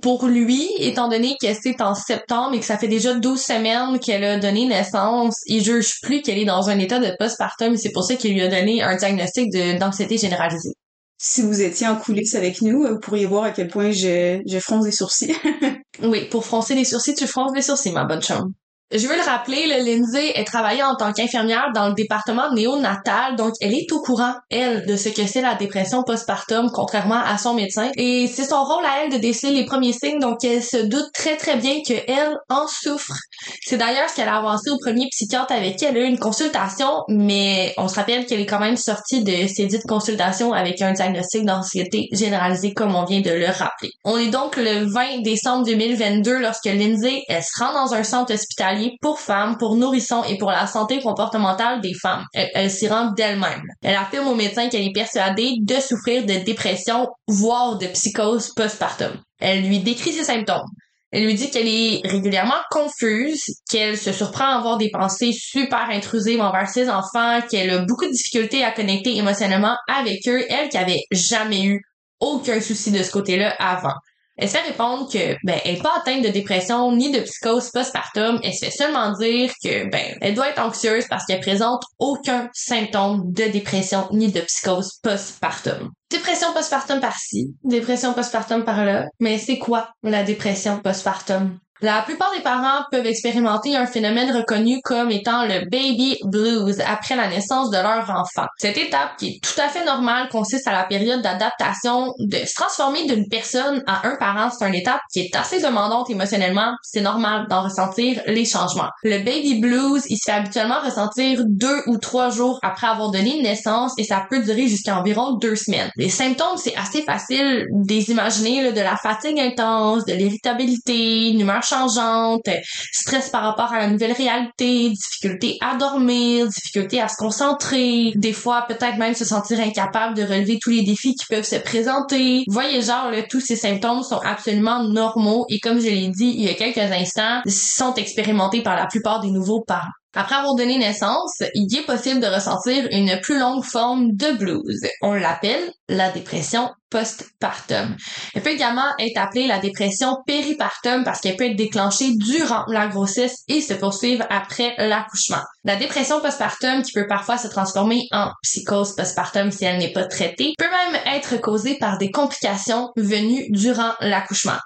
[0.00, 3.98] pour lui, étant donné que c'est en septembre et que ça fait déjà 12 semaines
[3.98, 7.76] qu'elle a donné naissance, il juge plus qu'elle est dans un état de postpartum.
[7.76, 10.74] C'est pour ça qu'il lui a donné un diagnostic d'anxiété généralisée.
[11.18, 14.58] Si vous étiez en coulisses avec nous, vous pourriez voir à quel point je, je
[14.58, 15.34] fronce des sourcils.
[16.02, 18.50] oui, pour froncer les sourcils, tu fronces des sourcils, ma bonne chambre.
[18.92, 23.34] Je veux le rappeler, le Lindsay est travaillée en tant qu'infirmière dans le département néonatal,
[23.34, 27.38] donc elle est au courant, elle, de ce que c'est la dépression postpartum, contrairement à
[27.38, 27.90] son médecin.
[27.96, 31.06] Et c'est son rôle à elle de déceler les premiers signes, donc elle se doute
[31.14, 33.14] très très bien que elle en souffre.
[33.62, 36.18] C'est d'ailleurs ce qu'elle a avancé au premier psychiatre avec qui elle a eu une
[36.18, 40.82] consultation, mais on se rappelle qu'elle est quand même sortie de ces dites consultations avec
[40.82, 43.90] un diagnostic d'anxiété généralisée, comme on vient de le rappeler.
[44.04, 48.32] On est donc le 20 décembre 2022 lorsque Lindsay, elle se rend dans un centre
[48.32, 52.24] hospitalier pour femmes, pour nourrissons et pour la santé comportementale des femmes.
[52.32, 53.62] Elle, s'y rend d'elle-même.
[53.82, 59.12] Elle affirme au médecin qu'elle est persuadée de souffrir de dépression, voire de psychose postpartum.
[59.40, 60.66] Elle lui décrit ses symptômes.
[61.12, 65.88] Elle lui dit qu'elle est régulièrement confuse, qu'elle se surprend à avoir des pensées super
[65.90, 70.68] intrusives envers ses enfants, qu'elle a beaucoup de difficultés à connecter émotionnellement avec eux, elle
[70.70, 71.82] qui avait jamais eu
[72.18, 73.94] aucun souci de ce côté-là avant.
[74.36, 77.70] Elle se fait répondre que ben elle est pas atteinte de dépression ni de psychose
[77.70, 78.40] postpartum.
[78.42, 82.50] Elle se fait seulement dire que ben elle doit être anxieuse parce qu'elle présente aucun
[82.52, 85.90] symptôme de dépression ni de psychose postpartum.
[86.10, 89.06] Dépression postpartum par-ci, dépression postpartum par-là.
[89.20, 91.58] Mais c'est quoi la dépression postpartum?
[91.84, 97.14] La plupart des parents peuvent expérimenter un phénomène reconnu comme étant le baby blues après
[97.14, 98.46] la naissance de leur enfant.
[98.56, 102.54] Cette étape, qui est tout à fait normale, consiste à la période d'adaptation de se
[102.54, 104.48] transformer d'une personne à un parent.
[104.48, 106.72] C'est une étape qui est assez demandante émotionnellement.
[106.82, 108.88] C'est normal d'en ressentir les changements.
[109.02, 113.42] Le baby blues, il se fait habituellement ressentir deux ou trois jours après avoir donné
[113.42, 115.90] naissance et ça peut durer jusqu'à environ deux semaines.
[115.96, 122.48] Les symptômes, c'est assez facile d'imaginer de la fatigue intense, de l'irritabilité, une humeur changeante,
[122.92, 128.32] stress par rapport à la nouvelle réalité, difficulté à dormir, difficulté à se concentrer, des
[128.32, 132.44] fois peut-être même se sentir incapable de relever tous les défis qui peuvent se présenter.
[132.48, 136.44] voyez genre, là, tous ces symptômes sont absolument normaux et comme je l'ai dit il
[136.44, 139.88] y a quelques instants, sont expérimentés par la plupart des nouveaux parents.
[140.16, 144.86] Après avoir donné naissance, il est possible de ressentir une plus longue forme de blues.
[145.02, 147.96] On l'appelle la dépression postpartum.
[148.34, 152.86] Elle peut également être appelée la dépression péripartum parce qu'elle peut être déclenchée durant la
[152.86, 155.42] grossesse et se poursuivre après l'accouchement.
[155.64, 160.04] La dépression postpartum, qui peut parfois se transformer en psychose postpartum si elle n'est pas
[160.04, 164.58] traitée, peut même être causée par des complications venues durant l'accouchement.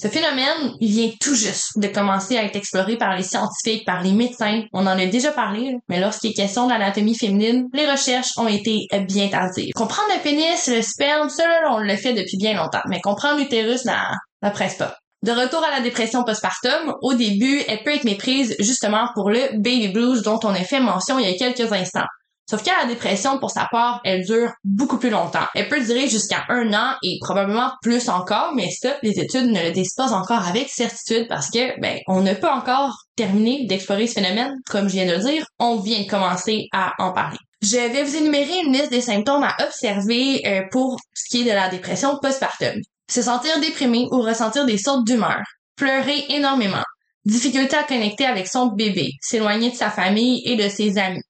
[0.00, 4.02] Ce phénomène, il vient tout juste de commencer à être exploré par les scientifiques, par
[4.02, 4.62] les médecins.
[4.72, 8.48] On en a déjà parlé, mais lorsqu'il est question de l'anatomie féminine, les recherches ont
[8.48, 9.72] été bien tardives.
[9.74, 12.82] Comprendre le pénis, le sperme, ça, on le fait depuis bien longtemps.
[12.88, 14.96] Mais comprendre l'utérus, la presse pas.
[15.22, 19.38] De retour à la dépression postpartum, au début, elle peut être méprise justement pour le
[19.52, 22.08] baby blues dont on a fait mention il y a quelques instants.
[22.48, 25.46] Sauf que la dépression, pour sa part, elle dure beaucoup plus longtemps.
[25.54, 29.62] Elle peut durer jusqu'à un an et probablement plus encore, mais ça, les études ne
[29.62, 34.06] le disent pas encore avec certitude parce que, ben, on ne peut encore terminer d'explorer
[34.06, 34.54] ce phénomène.
[34.68, 37.38] Comme je viens de le dire, on vient de commencer à en parler.
[37.62, 41.50] Je vais vous énumérer une liste des symptômes à observer euh, pour ce qui est
[41.50, 42.74] de la dépression postpartum.
[43.08, 45.40] Se sentir déprimé ou ressentir des sautes d'humeur.
[45.76, 46.82] Pleurer énormément.
[47.24, 49.12] Difficulté à connecter avec son bébé.
[49.20, 51.22] S'éloigner de sa famille et de ses amis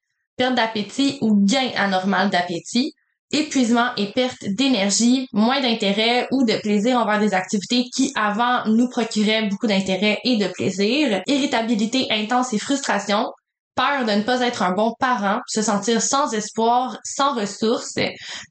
[0.50, 2.94] d'appétit ou gain anormal d'appétit,
[3.30, 8.88] épuisement et perte d'énergie, moins d'intérêt ou de plaisir envers des activités qui avant nous
[8.88, 13.30] procuraient beaucoup d'intérêt et de plaisir, irritabilité intense et frustration,
[13.74, 17.98] peur de ne pas être un bon parent, se sentir sans espoir, sans ressources,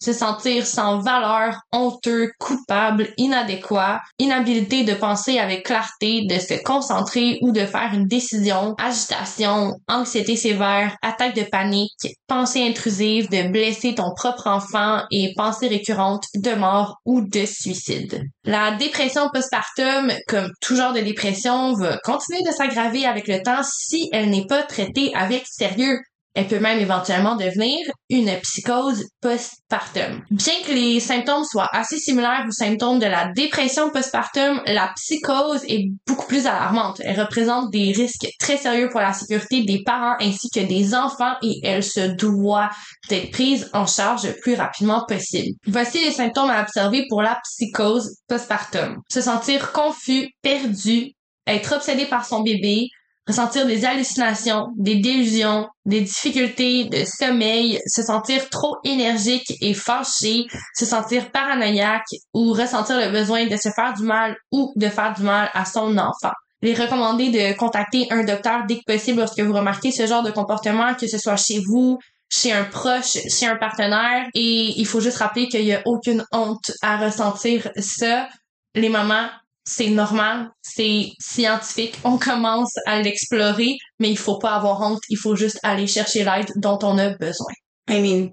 [0.01, 7.37] se sentir sans valeur, honteux, coupable, inadéquat, inhabilité de penser avec clarté, de se concentrer
[7.41, 13.95] ou de faire une décision, agitation, anxiété sévère, attaque de panique, pensée intrusive, de blesser
[13.95, 18.23] ton propre enfant et pensée récurrente de mort ou de suicide.
[18.43, 23.61] La dépression postpartum, comme tout genre de dépression, va continuer de s'aggraver avec le temps
[23.63, 25.99] si elle n'est pas traitée avec sérieux.
[26.33, 27.77] Elle peut même éventuellement devenir
[28.09, 30.23] une psychose postpartum.
[30.31, 35.63] Bien que les symptômes soient assez similaires aux symptômes de la dépression postpartum, la psychose
[35.67, 37.01] est beaucoup plus alarmante.
[37.03, 41.33] Elle représente des risques très sérieux pour la sécurité des parents ainsi que des enfants
[41.41, 42.69] et elle se doit
[43.09, 45.55] d'être prise en charge le plus rapidement possible.
[45.67, 49.01] Voici les symptômes à observer pour la psychose postpartum.
[49.09, 51.11] Se sentir confus, perdu,
[51.47, 52.87] être obsédé par son bébé,
[53.27, 60.45] ressentir des hallucinations, des délusions, des difficultés de sommeil, se sentir trop énergique et fâché,
[60.75, 65.13] se sentir paranoïaque ou ressentir le besoin de se faire du mal ou de faire
[65.13, 66.33] du mal à son enfant.
[66.63, 70.21] Il est recommandé de contacter un docteur dès que possible lorsque vous remarquez ce genre
[70.23, 71.97] de comportement, que ce soit chez vous,
[72.29, 74.27] chez un proche, chez un partenaire.
[74.35, 78.27] Et il faut juste rappeler qu'il n'y a aucune honte à ressentir ça.
[78.75, 79.27] Les mamans,
[79.63, 85.17] c'est normal, c'est scientifique, on commence à l'explorer, mais il faut pas avoir honte, il
[85.17, 87.53] faut juste aller chercher l'aide dont on a besoin.
[87.89, 88.29] I mean,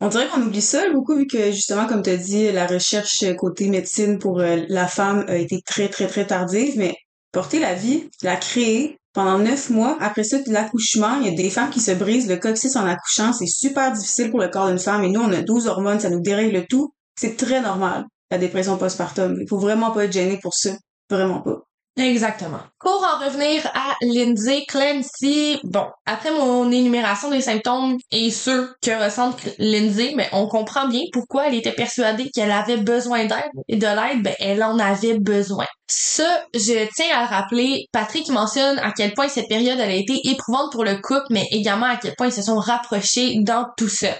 [0.00, 3.24] on dirait qu'on oublie ça beaucoup vu que justement, comme tu as dit, la recherche
[3.36, 6.96] côté médecine pour euh, la femme a été très, très, très tardive, mais
[7.32, 11.50] porter la vie, la créer pendant neuf mois, après ça, l'accouchement, il y a des
[11.50, 14.78] femmes qui se brisent le coccyx en accouchant, c'est super difficile pour le corps d'une
[14.78, 18.38] femme, et nous, on a 12 hormones, ça nous dérègle tout, c'est très normal la
[18.38, 19.36] dépression postpartum.
[19.40, 20.70] Il faut vraiment pas être gêné pour ça.
[21.10, 21.58] Vraiment pas.
[21.96, 22.60] Exactement.
[22.78, 29.04] Pour en revenir à Lindsay Clancy, bon, après mon énumération des symptômes et ceux que
[29.04, 33.76] ressent Lindsay, mais on comprend bien pourquoi elle était persuadée qu'elle avait besoin d'aide et
[33.76, 35.66] de l'aide, ben elle en avait besoin.
[35.88, 40.70] Ça, je tiens à rappeler, Patrick mentionne à quel point cette période a été éprouvante
[40.70, 44.14] pour le couple, mais également à quel point ils se sont rapprochés dans tout ça.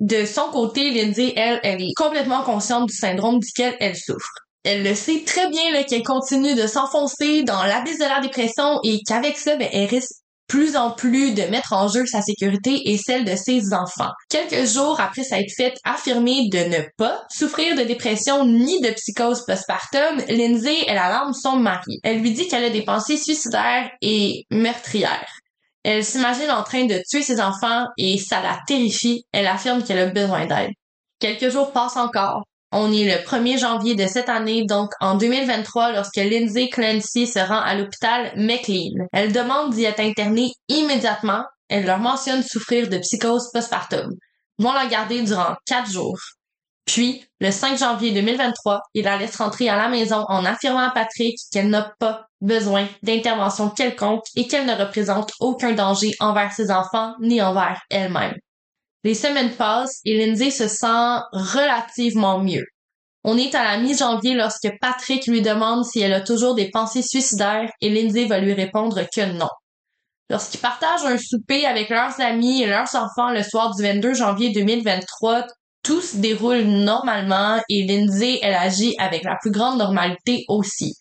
[0.00, 4.30] De son côté, Lindsay, elle, elle est complètement consciente du syndrome duquel elle souffre.
[4.64, 9.00] Elle le sait très bien qu'elle continue de s'enfoncer dans l'abysse de la dépression et
[9.06, 10.12] qu'avec ça, ben, elle risque
[10.52, 14.10] plus en plus de mettre en jeu sa sécurité et celle de ses enfants.
[14.28, 19.44] Quelques jours après s'être fait affirmer de ne pas souffrir de dépression ni de psychose
[19.46, 21.98] postpartum, Lindsay, elle alarme son mari.
[22.04, 25.41] Elle lui dit qu'elle a des pensées suicidaires et meurtrières.
[25.84, 29.24] Elle s'imagine en train de tuer ses enfants et ça la terrifie.
[29.32, 30.70] Elle affirme qu'elle a besoin d'aide.
[31.18, 32.44] Quelques jours passent encore.
[32.74, 37.38] On est le 1er janvier de cette année, donc en 2023, lorsque Lindsay Clancy se
[37.38, 39.06] rend à l'hôpital McLean.
[39.12, 41.44] Elle demande d'y être internée immédiatement.
[41.68, 44.10] Elle leur mentionne souffrir de psychose postpartum.
[44.58, 46.18] Ils vont la garder durant quatre jours.
[46.84, 50.90] Puis, le 5 janvier 2023, il la laisse rentrer à la maison en affirmant à
[50.90, 56.70] Patrick qu'elle n'a pas besoin d'intervention quelconque et qu'elle ne représente aucun danger envers ses
[56.70, 58.34] enfants ni envers elle-même.
[59.04, 62.64] Les semaines passent et Lindsay se sent relativement mieux.
[63.24, 67.02] On est à la mi-janvier lorsque Patrick lui demande si elle a toujours des pensées
[67.02, 69.48] suicidaires et Lindsay va lui répondre que non.
[70.28, 74.50] Lorsqu'ils partagent un souper avec leurs amis et leurs enfants le soir du 22 janvier
[74.50, 75.46] 2023,
[75.82, 80.94] tout se déroule normalement et Lindsay, elle agit avec la plus grande normalité aussi.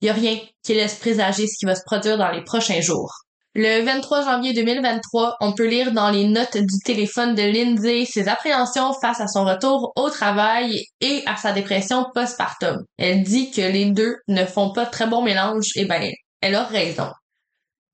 [0.00, 2.80] Il n'y a rien qui laisse présager ce qui va se produire dans les prochains
[2.80, 3.12] jours.
[3.54, 8.28] Le 23 janvier 2023, on peut lire dans les notes du téléphone de Lindsay ses
[8.28, 12.84] appréhensions face à son retour au travail et à sa dépression postpartum.
[12.96, 16.08] Elle dit que les deux ne font pas très bon mélange, et ben,
[16.40, 17.10] elle a raison.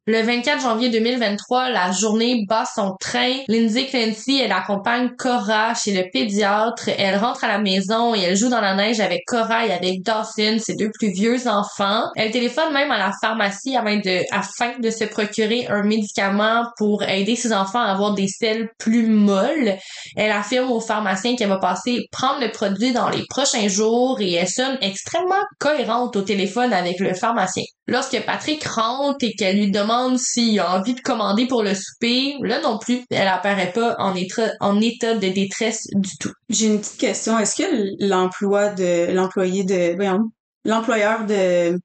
[0.08, 3.38] Le 24 janvier 2023, la journée bat son train.
[3.48, 6.88] Lindsay Clancy, elle accompagne Cora chez le pédiatre.
[6.96, 10.04] Elle rentre à la maison et elle joue dans la neige avec Cora et avec
[10.04, 12.04] Dawson, ses deux plus vieux enfants.
[12.14, 17.02] Elle téléphone même à la pharmacie afin de, afin de se procurer un médicament pour
[17.02, 19.74] aider ses enfants à avoir des selles plus molles.
[20.14, 24.34] Elle affirme au pharmacien qu'elle va passer prendre le produit dans les prochains jours et
[24.34, 27.64] elle sonne extrêmement cohérente au téléphone avec le pharmacien.
[27.88, 32.35] Lorsque Patrick rentre et qu'elle lui demande s'il a envie de commander pour le souper,
[32.42, 36.33] là non plus, elle apparaît pas en état, en état de détresse du tout.
[36.49, 37.38] J'ai une petite question.
[37.38, 40.31] Est-ce que l'emploi de l'employé de voyons,
[40.64, 41.79] l'employeur de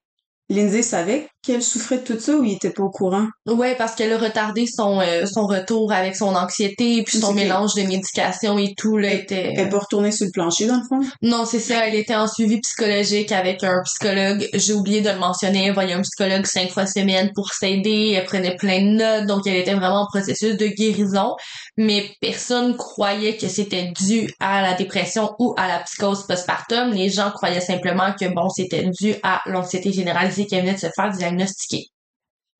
[0.49, 3.27] Lindsay savait qu'elle souffrait de tout ça ou il était pas au courant?
[3.47, 7.33] Ouais, parce qu'elle a retardé son, euh, son retour avec son anxiété et puis son
[7.33, 9.53] mélange de médication et tout, là, était...
[9.57, 10.99] Elle peut retourner sur le plancher, dans le fond?
[11.21, 11.87] Non, c'est ça.
[11.87, 14.47] Elle était en suivi psychologique avec un psychologue.
[14.53, 15.65] J'ai oublié de le mentionner.
[15.65, 18.13] Elle voyait un psychologue cinq fois semaine pour s'aider.
[18.15, 19.27] Elle prenait plein de notes.
[19.27, 21.35] Donc, elle était vraiment en processus de guérison.
[21.77, 26.91] Mais personne croyait que c'était dû à la dépression ou à la psychose postpartum.
[26.91, 30.87] Les gens croyaient simplement que, bon, c'était dû à l'anxiété généralisée qu'elle venait de se
[30.95, 31.87] faire diagnostiquer.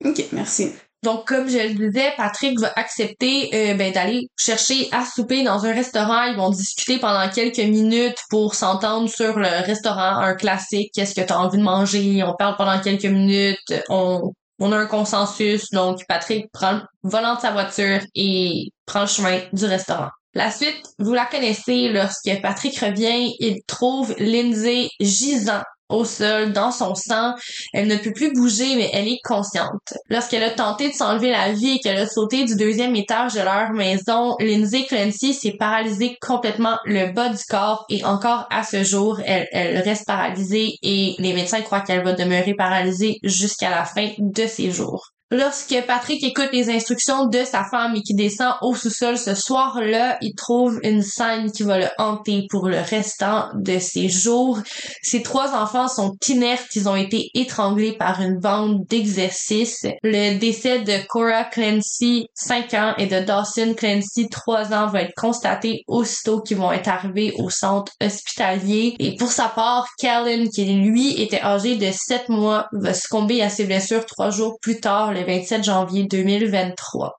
[0.03, 0.71] OK, merci.
[1.03, 5.65] Donc, comme je le disais, Patrick va accepter euh, ben, d'aller chercher à souper dans
[5.65, 6.25] un restaurant.
[6.25, 10.91] Ils vont discuter pendant quelques minutes pour s'entendre sur le restaurant, un classique.
[10.93, 12.23] Qu'est-ce que tu as envie de manger?
[12.23, 13.73] On parle pendant quelques minutes.
[13.89, 15.71] On, on a un consensus.
[15.71, 20.09] Donc, Patrick prend le volant de sa voiture et prend le chemin du restaurant.
[20.35, 21.89] La suite, vous la connaissez.
[21.89, 27.33] Lorsque Patrick revient, il trouve Lindsay gisant au sol, dans son sang.
[27.73, 29.93] Elle ne peut plus bouger, mais elle est consciente.
[30.09, 33.41] Lorsqu'elle a tenté de s'enlever la vie et qu'elle a sauté du deuxième étage de
[33.41, 38.83] leur maison, Lindsay Clancy s'est paralysée complètement le bas du corps et encore à ce
[38.83, 43.85] jour, elle, elle reste paralysée et les médecins croient qu'elle va demeurer paralysée jusqu'à la
[43.85, 45.11] fin de ses jours.
[45.33, 50.17] Lorsque Patrick écoute les instructions de sa femme et qui descend au sous-sol ce soir-là,
[50.19, 54.59] il trouve une scène qui va le hanter pour le restant de ses jours.
[55.01, 59.87] Ses trois enfants sont inertes, ils ont été étranglés par une bande d'exercices.
[60.03, 65.15] Le décès de Cora Clancy, 5 ans, et de Dawson Clancy, 3 ans, va être
[65.15, 68.95] constaté aussitôt qu'ils vont être arrivés au centre hospitalier.
[68.99, 73.47] Et pour sa part, Callan, qui lui était âgé de 7 mois, va succomber à
[73.47, 77.13] ses blessures trois jours plus tard, 27 janvier 2023.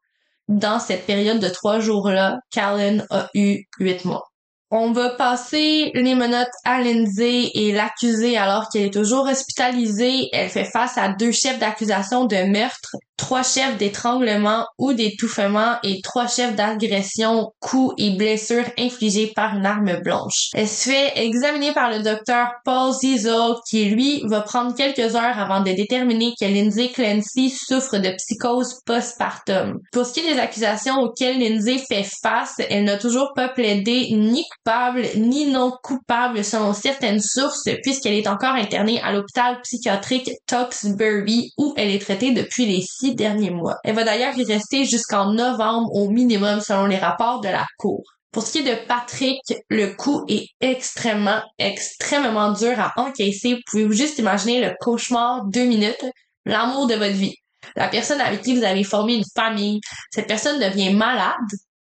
[0.48, 4.24] Dans cette période de trois jours-là, Callan a eu huit mois.
[4.70, 10.30] On va passer les menottes à Lindsay et l'accuser alors qu'elle est toujours hospitalisée.
[10.32, 16.00] Elle fait face à deux chefs d'accusation de meurtre trois chefs d'étranglement ou d'étouffement et
[16.02, 20.48] trois chefs d'agression, coups et blessures infligées par une arme blanche.
[20.54, 25.38] Elle se fait examiner par le docteur Paul Ziesel qui lui va prendre quelques heures
[25.38, 29.78] avant de déterminer que Lindsay Clancy souffre de psychose postpartum.
[29.92, 34.08] Pour ce qui est des accusations auxquelles Lindsay fait face, elle n'a toujours pas plaidé
[34.10, 40.30] ni coupable ni non coupable selon certaines sources puisqu'elle est encore internée à l'hôpital psychiatrique
[40.48, 43.78] Tewksbury où elle est traitée depuis les six derniers mois.
[43.84, 48.02] Elle va d'ailleurs y rester jusqu'en novembre au minimum selon les rapports de la Cour.
[48.32, 53.54] Pour ce qui est de Patrick, le coup est extrêmement, extrêmement dur à encaisser.
[53.54, 55.44] Vous pouvez juste imaginer le cauchemar?
[55.48, 56.04] Deux minutes,
[56.46, 57.34] l'amour de votre vie.
[57.76, 61.36] La personne avec qui vous avez formé une famille, cette personne devient malade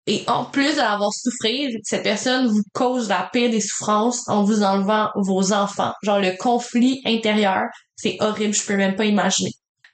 [0.08, 4.64] et en plus d'avoir souffrir, cette personne vous cause la pire des souffrances en vous
[4.64, 5.94] enlevant vos enfants.
[6.02, 7.64] Genre le conflit intérieur,
[7.96, 9.52] c'est horrible, je peux même pas imaginer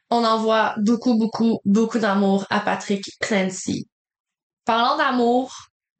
[0.09, 3.87] on envoie beaucoup, beaucoup, beaucoup d'amour à Patrick Clancy.
[4.65, 5.53] Parlant d'amour,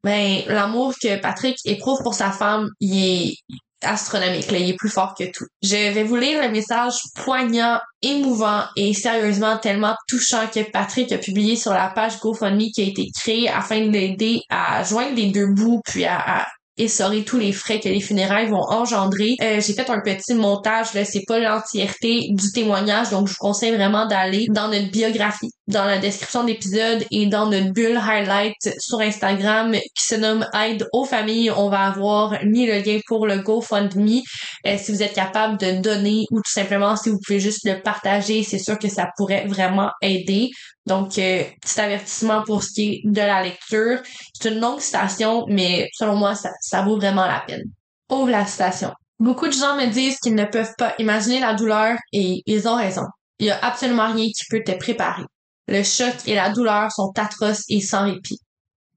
[0.04, 3.34] ben, l'amour que Patrick éprouve pour sa femme, il est
[3.82, 5.46] astronomique, il est plus fort que tout.
[5.62, 11.18] Je vais vous lire le message poignant, émouvant et sérieusement tellement touchant que Patrick a
[11.18, 15.30] publié sur la page GoFundMe qui a été créée afin de l'aider à joindre les
[15.30, 16.46] deux bouts puis à
[16.78, 19.36] essorer tous les frais que les funérailles vont engendrer.
[19.42, 23.38] Euh, j'ai fait un petit montage, là, c'est pas l'entièreté du témoignage, donc je vous
[23.38, 27.96] conseille vraiment d'aller dans notre biographie, dans la description de l'épisode et dans notre bulle
[27.96, 31.50] highlight sur Instagram qui se nomme Aide aux familles.
[31.50, 34.20] On va avoir mis le lien pour le GoFundMe.
[34.66, 37.80] Euh, si vous êtes capable de donner ou tout simplement si vous pouvez juste le
[37.82, 40.50] partager, c'est sûr que ça pourrait vraiment aider.
[40.88, 44.00] Donc, euh, petit avertissement pour ce qui est de la lecture.
[44.32, 47.64] C'est une longue citation, mais selon moi, ça, ça vaut vraiment la peine.
[48.10, 48.92] Ouvre la citation.
[49.20, 52.76] Beaucoup de gens me disent qu'ils ne peuvent pas imaginer la douleur et ils ont
[52.76, 53.04] raison.
[53.38, 55.24] Il y a absolument rien qui peut te préparer.
[55.66, 58.40] Le choc et la douleur sont atroces et sans répit.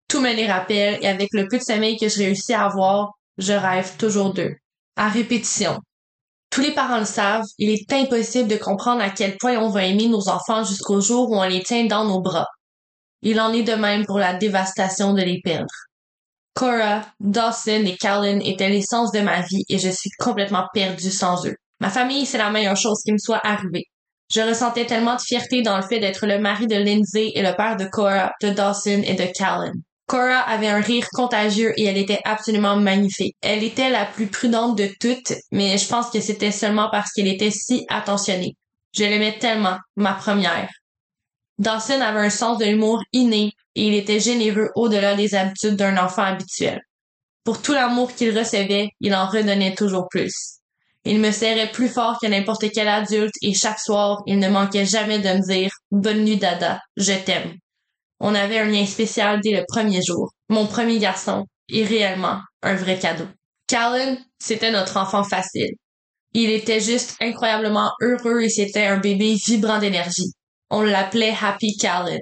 [0.07, 3.11] Tout me les rappelle et avec le peu de sommeil que je réussis à avoir,
[3.37, 4.55] je rêve toujours d'eux.
[4.95, 5.77] À répétition,
[6.51, 9.85] tous les parents le savent, il est impossible de comprendre à quel point on va
[9.85, 12.47] aimer nos enfants jusqu'au jour où on les tient dans nos bras.
[13.21, 15.73] Il en est de même pour la dévastation de les perdre.
[16.53, 21.47] Cora, Dawson et Callan étaient l'essence de ma vie et je suis complètement perdue sans
[21.47, 21.55] eux.
[21.79, 23.85] Ma famille, c'est la meilleure chose qui me soit arrivée.
[24.29, 27.55] Je ressentais tellement de fierté dans le fait d'être le mari de Lindsay et le
[27.55, 29.71] père de Cora, de Dawson et de Callan.
[30.11, 33.37] Cora avait un rire contagieux et elle était absolument magnifique.
[33.39, 37.29] Elle était la plus prudente de toutes, mais je pense que c'était seulement parce qu'elle
[37.29, 38.57] était si attentionnée.
[38.93, 40.69] Je l'aimais tellement, ma première.
[41.59, 45.95] Dawson avait un sens de l'humour inné et il était généreux au-delà des habitudes d'un
[45.95, 46.81] enfant habituel.
[47.45, 50.59] Pour tout l'amour qu'il recevait, il en redonnait toujours plus.
[51.05, 54.85] Il me serrait plus fort que n'importe quel adulte et chaque soir, il ne manquait
[54.85, 57.53] jamais de me dire Bonne nuit, Dada, je t'aime.
[58.23, 60.31] On avait un lien spécial dès le premier jour.
[60.47, 63.25] Mon premier garçon est réellement un vrai cadeau.
[63.65, 65.71] Callan, c'était notre enfant facile.
[66.33, 70.33] Il était juste incroyablement heureux et c'était un bébé vibrant d'énergie.
[70.69, 72.19] On l'appelait Happy Callan.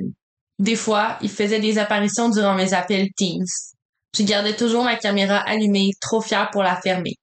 [0.58, 3.46] Des fois, il faisait des apparitions durant mes appels Teams.
[4.18, 7.16] Je gardais toujours ma caméra allumée, trop fière pour la fermer.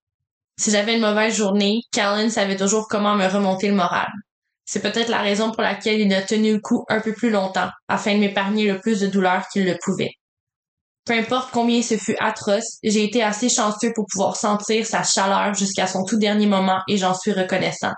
[0.61, 4.09] Si j'avais une mauvaise journée, Callan savait toujours comment me remonter le moral.
[4.67, 7.71] C'est peut-être la raison pour laquelle il a tenu le coup un peu plus longtemps,
[7.89, 10.13] afin de m'épargner le plus de douleur qu'il le pouvait.
[11.07, 15.55] Peu importe combien ce fut atroce, j'ai été assez chanceux pour pouvoir sentir sa chaleur
[15.55, 17.93] jusqu'à son tout dernier moment et j'en suis reconnaissant.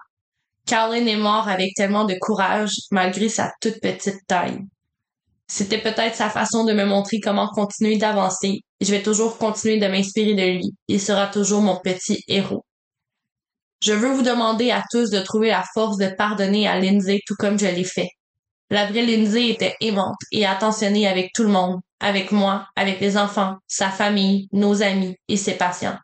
[0.66, 4.58] Carlin est mort avec tellement de courage malgré sa toute petite taille.
[5.50, 8.60] C'était peut-être sa façon de me montrer comment continuer d'avancer.
[8.82, 10.74] Je vais toujours continuer de m'inspirer de lui.
[10.88, 12.66] Il sera toujours mon petit héros.
[13.80, 17.36] Je veux vous demander à tous de trouver la force de pardonner à Lindsay tout
[17.38, 18.08] comme je l'ai fait.
[18.70, 23.16] La vraie Lindsay était aimante et attentionnée avec tout le monde, avec moi, avec les
[23.16, 25.96] enfants, sa famille, nos amis et ses patients.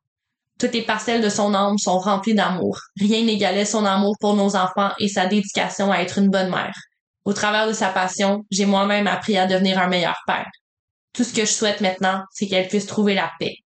[0.58, 2.78] Toutes les parcelles de son âme sont remplies d'amour.
[2.98, 6.74] Rien n'égalait son amour pour nos enfants et sa dédication à être une bonne mère.
[7.24, 10.48] Au travers de sa passion, j'ai moi-même appris à devenir un meilleur père.
[11.12, 13.56] Tout ce que je souhaite maintenant, c'est qu'elle puisse trouver la paix.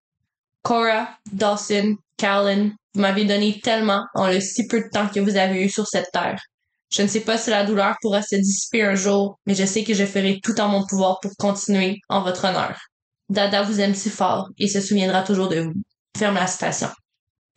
[0.62, 5.36] Cora, Dawson, Carolyn, vous m'avez donné tellement en le si peu de temps que vous
[5.36, 6.41] avez eu sur cette terre.
[6.91, 9.84] Je ne sais pas si la douleur pourra se dissiper un jour, mais je sais
[9.84, 12.78] que je ferai tout en mon pouvoir pour continuer en votre honneur.
[13.28, 15.74] Dada vous aime si fort et se souviendra toujours de vous.
[16.16, 16.89] Ferme la citation.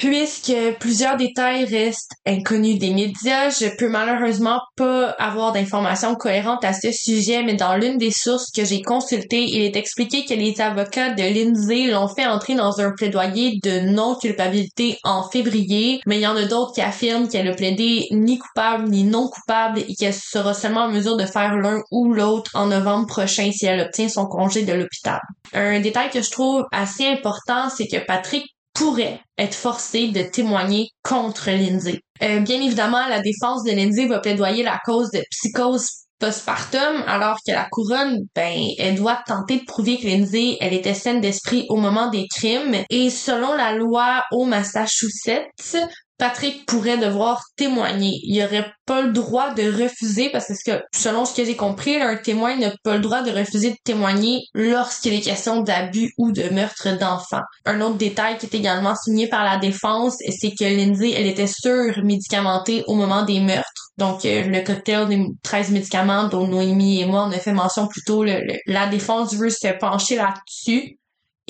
[0.02, 6.74] Puisque plusieurs détails restent inconnus des médias, je peux malheureusement pas avoir d'informations cohérentes à
[6.74, 10.60] ce sujet, mais dans l'une des sources que j'ai consultées, il est expliqué que les
[10.60, 16.24] avocats de Lindsay l'ont fait entrer dans un plaidoyer de non-culpabilité en février, mais il
[16.24, 19.94] y en a d'autres qui affirment qu'elle a plaidé ni coupable ni non coupable et
[19.94, 23.82] qu'elle sera seulement en mesure de faire l'un ou l'autre en novembre prochain si elle
[23.82, 25.20] obtient son congé de l'hôpital.
[25.54, 28.46] Un détail que je trouve assez important, c'est que Patrick
[28.82, 32.02] pourrait être forcé de témoigner contre Lindsay.
[32.24, 37.38] Euh, bien évidemment, la défense de Lindsay va plaidoyer la cause de psychose postpartum, alors
[37.46, 41.68] que la couronne, ben, elle doit tenter de prouver que Lindsay, elle était saine d'esprit
[41.70, 42.76] au moment des crimes.
[42.90, 45.78] Et selon la loi au Massachusetts,
[46.22, 48.20] Patrick pourrait devoir témoigner.
[48.22, 52.16] Il aurait pas le droit de refuser parce que selon ce que j'ai compris, un
[52.16, 56.44] témoin n'a pas le droit de refuser de témoigner lorsqu'il est question d'abus ou de
[56.54, 57.42] meurtre d'enfants.
[57.66, 61.48] Un autre détail qui est également signé par la défense, c'est que Lindsay, elle était
[61.48, 63.90] sûre médicamentée au moment des meurtres.
[63.98, 67.88] Donc, euh, le cocktail des 13 médicaments dont Noémie et moi, on a fait mention
[67.88, 71.00] plus tôt, la défense veut se pencher là-dessus.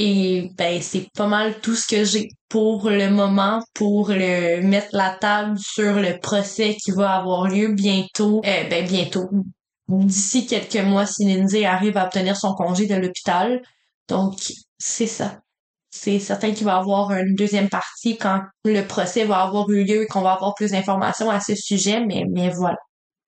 [0.04, 4.88] Et ben c'est pas mal tout ce que j'ai pour le moment pour le mettre
[4.94, 8.42] la table sur le procès qui va avoir lieu bientôt.
[8.44, 9.30] Euh, ben bientôt.
[9.88, 13.62] D'ici quelques mois, si Lindsay arrive à obtenir son congé de l'hôpital.
[14.08, 14.40] Donc,
[14.80, 15.40] c'est ça.
[15.92, 19.84] C'est certain qu'il va y avoir une deuxième partie quand le procès va avoir eu
[19.84, 22.78] lieu et qu'on va avoir plus d'informations à ce sujet, mais, mais voilà.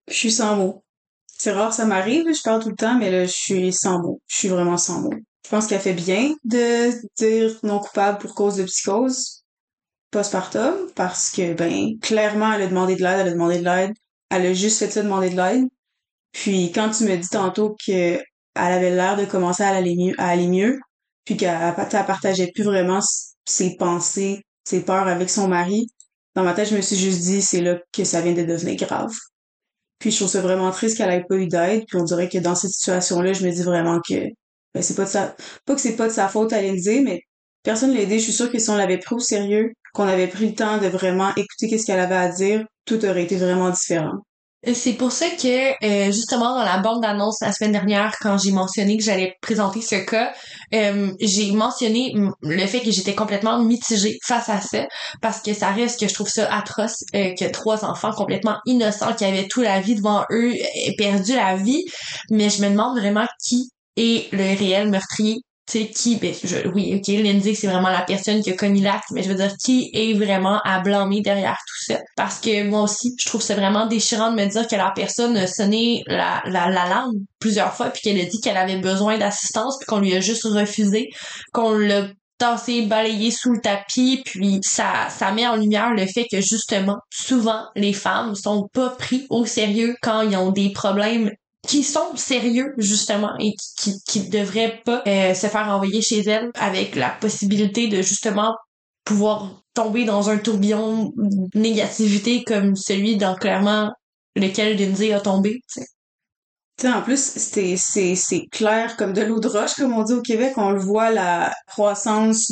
[0.08, 0.84] Je suis sans mots.
[1.28, 4.22] C'est rare, ça m'arrive, je parle tout le temps, mais là, je suis sans mots.
[4.26, 5.14] Je suis vraiment sans mots.
[5.46, 9.44] Je pense qu'elle fait bien de dire non coupable pour cause de psychose
[10.12, 13.94] postpartum parce que, ben, clairement, elle a demandé de l'aide, elle a demandé de l'aide.
[14.30, 15.68] Elle a juste fait ça, demander de l'aide.
[16.32, 18.24] Puis quand tu me dis tantôt qu'elle
[18.56, 20.80] avait l'air de commencer à aller mieux, à aller mieux
[21.26, 23.00] puis qu'elle partageait plus vraiment
[23.46, 25.88] ses pensées, ses peurs avec son mari,
[26.36, 28.76] dans ma tête, je me suis juste dit, c'est là que ça vient de devenir
[28.76, 29.14] grave.
[30.00, 31.86] Puis je trouve ça vraiment triste qu'elle ait pas eu d'aide.
[31.88, 34.16] Puis on dirait que dans cette situation-là, je me dis vraiment que
[34.74, 37.22] ben, c'est pas de sa, pas que c'est pas de sa faute à Lindsay, mais
[37.64, 38.20] personne l'a aidé.
[38.20, 40.78] Je suis sûre que si on l'avait pris au sérieux, qu'on avait pris le temps
[40.80, 44.20] de vraiment écouter qu'est-ce qu'elle avait à dire, tout aurait été vraiment différent.
[44.74, 48.54] C'est pour ça que euh, justement dans la bande d'annonce la semaine dernière, quand j'ai
[48.54, 50.32] mentionné que j'allais présenter ce cas,
[50.74, 54.86] euh, j'ai mentionné le fait que j'étais complètement mitigée face à ça,
[55.22, 59.14] parce que ça reste que je trouve ça atroce euh, que trois enfants complètement innocents
[59.14, 61.84] qui avaient toute la vie devant eux aient perdu la vie.
[62.30, 66.68] Mais je me demande vraiment qui et le réel meurtrier tu sais qui ben je,
[66.70, 69.54] oui ok Lindsay c'est vraiment la personne qui a commis l'acte mais je veux dire
[69.64, 72.00] qui est vraiment à blâmer derrière tout ça?
[72.18, 75.38] Parce que moi aussi je trouve ça vraiment déchirant de me dire que la personne
[75.38, 79.18] a sonné la la, la lampe plusieurs fois puis qu'elle a dit qu'elle avait besoin
[79.18, 81.10] d'assistance puis qu'on lui a juste refusé
[81.54, 86.26] qu'on l'a tassé, balayé sous le tapis, puis ça, ça met en lumière le fait
[86.30, 91.32] que justement, souvent, les femmes sont pas pris au sérieux quand ils ont des problèmes
[91.68, 96.52] qui sont sérieux justement et qui qui, devraient pas euh, se faire envoyer chez elles
[96.56, 98.56] avec la possibilité de justement
[99.06, 103.92] pouvoir tomber dans un tourbillon de négativité comme celui dans clairement
[104.36, 105.62] lequel Lindsay a tombé.
[105.74, 105.84] Tu
[106.80, 110.54] sais, en plus, c'est clair comme de l'eau de roche, comme on dit au Québec.
[110.58, 112.52] On le voit, la croissance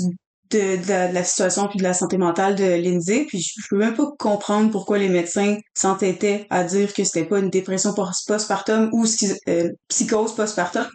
[0.51, 3.25] de, la situation puis de la santé mentale de Lindsay.
[3.27, 7.39] Puis je, peux même pas comprendre pourquoi les médecins s'entêtaient à dire que c'était pas
[7.39, 9.05] une dépression postpartum ou
[9.47, 10.87] euh, psychose postpartum.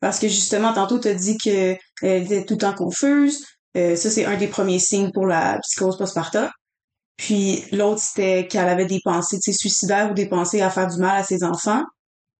[0.00, 3.44] Parce que justement, tantôt, tu as dit qu'elle était tout le temps confuse.
[3.76, 6.48] Euh, ça, c'est un des premiers signes pour la psychose postpartum.
[7.16, 11.20] Puis l'autre, c'était qu'elle avait des pensées suicidaires ou des pensées à faire du mal
[11.20, 11.82] à ses enfants.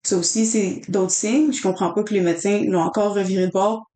[0.02, 1.52] Ça aussi, c'est d'autres signes.
[1.52, 3.86] Je comprends pas que les médecins l'ont encore reviré de bord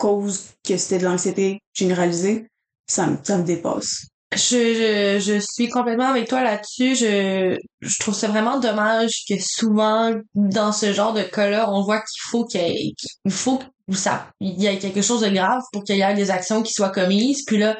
[0.00, 2.48] cause que c'était de l'anxiété généralisée,
[2.88, 4.06] ça me, ça me dépasse.
[4.32, 6.94] Je, je, je, suis complètement avec toi là-dessus.
[6.94, 11.98] Je, je trouve ça vraiment dommage que souvent, dans ce genre de cas-là, on voit
[11.98, 12.94] qu'il faut qu'il
[13.28, 16.30] faut où ça il y a quelque chose de grave pour qu'il y ait des
[16.30, 17.76] actions qui soient commises puis là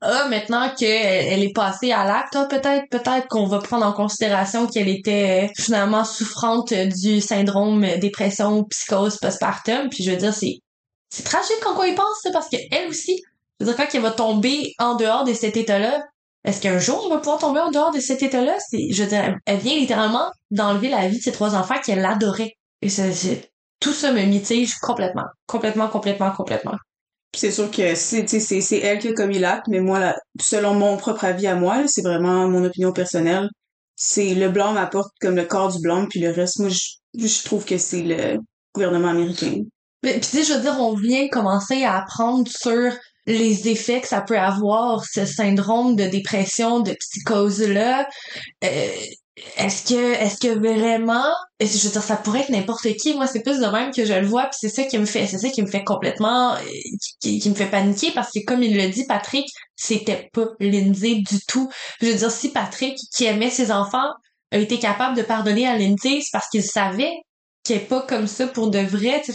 [0.00, 3.92] ah maintenant qu'elle elle est passée à l'acte ah, peut-être peut-être qu'on va prendre en
[3.92, 10.60] considération qu'elle était finalement souffrante du syndrome dépression psychose postpartum puis je veux dire c'est
[11.10, 13.22] c'est tragique quand on y pense parce que elle aussi
[13.60, 16.04] je veux dire quand elle va tomber en dehors de cet état-là
[16.44, 18.56] est-ce qu'un jour elle va pouvoir tomber en dehors de cet état-là?
[18.72, 22.88] Je veux elle vient littéralement d'enlever la vie de ses trois enfants qu'elle adorait et
[22.88, 23.50] c'est
[23.80, 25.26] tout ça me mitige complètement.
[25.46, 26.76] Complètement, complètement, complètement.
[27.34, 31.46] c'est sûr que c'est, elle qui a commis l'acte, mais moi, selon mon propre avis
[31.46, 33.48] à moi, c'est vraiment mon opinion personnelle.
[33.94, 36.78] C'est le blanc m'apporte comme le corps du blanc, puis le reste, moi, je,
[37.14, 38.38] je trouve que c'est le
[38.74, 39.64] gouvernement américain.
[40.02, 42.92] Mais puis tu sais, je veux dire, on vient commencer à apprendre sur
[43.26, 48.08] les effets que ça peut avoir, ce syndrome de dépression, de psychose-là.
[48.64, 48.88] Euh,
[49.56, 53.42] est-ce que est-ce que vraiment je veux dire ça pourrait être n'importe qui moi c'est
[53.42, 55.48] plus de même que je le vois puis c'est ça qui me fait c'est ça
[55.48, 56.58] qui me fait complètement euh,
[57.20, 59.46] qui, me fait paniquer parce que comme il le dit Patrick
[59.76, 61.70] c'était pas Lindsay du tout
[62.00, 64.10] je veux dire si Patrick qui aimait ses enfants
[64.50, 67.12] a été capable de pardonner à Lindsay c'est parce qu'il savait
[67.68, 69.32] qu'elle est pas comme ça pour de vrai sais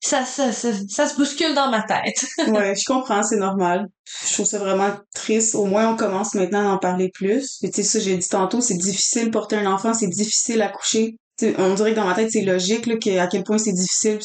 [0.00, 2.24] ça, ça, ça, ça se bouscule dans ma tête.
[2.48, 3.88] ouais, je comprends, c'est normal.
[4.28, 5.56] Je trouve ça vraiment triste.
[5.56, 7.58] Au moins, on commence maintenant à en parler plus.
[7.60, 11.16] tu sais, ça, j'ai dit tantôt, c'est difficile porter un enfant, c'est difficile à coucher.
[11.58, 14.20] on dirait que dans ma tête, c'est logique, là, à quel point c'est difficile.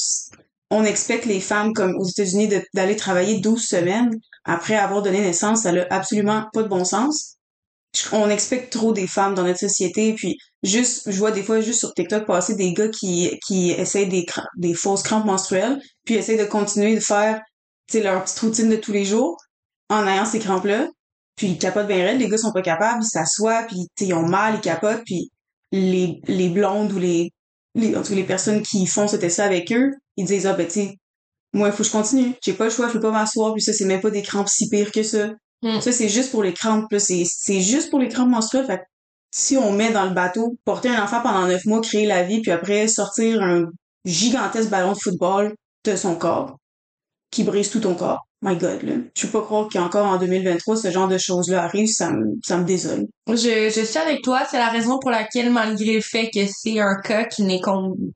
[0.70, 4.12] On expecte les femmes, comme aux États-Unis, d'aller travailler 12 semaines
[4.45, 5.64] après avoir donné naissance.
[5.64, 7.38] Ça n'a absolument pas de bon sens
[8.12, 11.80] on expecte trop des femmes dans notre société puis juste je vois des fois juste
[11.80, 14.26] sur TikTok passer des gars qui qui essayent des
[14.58, 17.42] des fausses crampes menstruelles puis essayent de continuer de faire
[17.94, 19.36] leur petite routine de tous les jours
[19.89, 20.88] en ayant ces crampes là
[21.36, 24.26] puis ils capotent bien raide les gars sont pas capables ils s'assoient puis ils ont
[24.26, 25.30] mal ils capotent puis
[25.74, 27.32] les les blondes ou les
[27.76, 30.54] les en tout cas les personnes qui font cet essai avec eux ils disent ah
[30.54, 30.92] ben tu
[31.54, 32.34] moi il faut que je continue.
[32.42, 34.48] J'ai pas le choix je peux pas m'asseoir puis ça c'est même pas des crampes
[34.48, 35.32] si pires que ça
[35.62, 35.80] Mm.
[35.82, 36.93] Ça, c'est juste pour les crampes.
[36.97, 38.66] C'est, c'est juste pour les crampes menstruelles.
[38.66, 38.82] Fait
[39.32, 42.41] si on met dans le bateau, porter un enfant pendant neuf mois, créer la vie,
[42.41, 43.66] puis après sortir un
[44.03, 45.55] gigantesque ballon de football
[45.86, 46.57] de son corps,
[47.32, 48.28] qui brise tout ton corps.
[48.43, 48.93] My God, là.
[49.16, 52.57] Je peux pas croire qu'encore en 2023, ce genre de choses-là arrive, ça me, ça
[52.57, 53.05] me désole.
[53.28, 56.80] Je, je suis avec toi, c'est la raison pour laquelle, malgré le fait que c'est
[56.80, 57.62] un cas qui n'est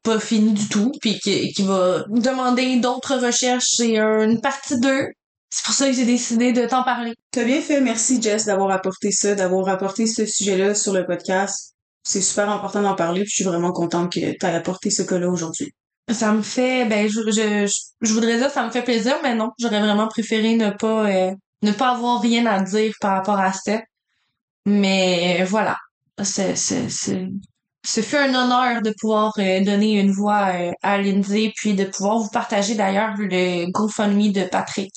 [0.02, 5.10] pas fini du tout, puis qui, qui va demander d'autres recherches et une partie 2,
[5.56, 7.14] c'est pour ça que j'ai décidé de t'en parler.
[7.32, 11.74] T'as bien fait, merci Jess d'avoir apporté ça, d'avoir apporté ce sujet-là sur le podcast.
[12.04, 15.30] C'est super important d'en parler, puis je suis vraiment contente que t'aies apporté ce cas-là
[15.30, 15.72] aujourd'hui.
[16.12, 19.52] Ça me fait, ben, je, je, je, voudrais dire ça me fait plaisir, mais non,
[19.58, 21.32] j'aurais vraiment préféré ne pas, euh,
[21.62, 23.80] ne pas avoir rien à dire par rapport à ça.
[24.66, 25.78] Mais voilà,
[26.22, 27.30] c'est, c'est, c'est,
[27.86, 31.86] ce fut un honneur de pouvoir euh, donner une voix euh, à Lindsay, puis de
[31.86, 34.92] pouvoir vous partager d'ailleurs le GoFundMe de Patrick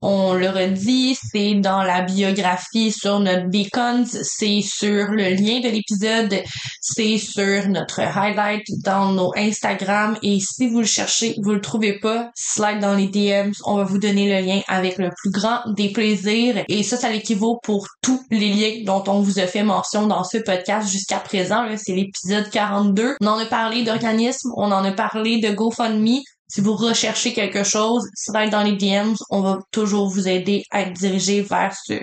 [0.00, 5.68] on le redit, c'est dans la biographie sur notre Beacons, c'est sur le lien de
[5.68, 6.42] l'épisode,
[6.80, 11.98] c'est sur notre highlight dans nos Instagram et si vous le cherchez, vous le trouvez
[11.98, 15.60] pas, slide dans les DMs, on va vous donner le lien avec le plus grand
[15.72, 19.62] des plaisirs et ça, ça l'équivaut pour tous les liens dont on vous a fait
[19.62, 21.64] mention dans ce podcast jusqu'à présent.
[21.76, 23.16] C'est l'épisode 42.
[23.20, 27.62] On en a parlé d'organismes, on en a parlé de GoFundMe, si vous recherchez quelque
[27.62, 31.94] chose, être dans les DMs, on va toujours vous aider à être dirigé vers ce,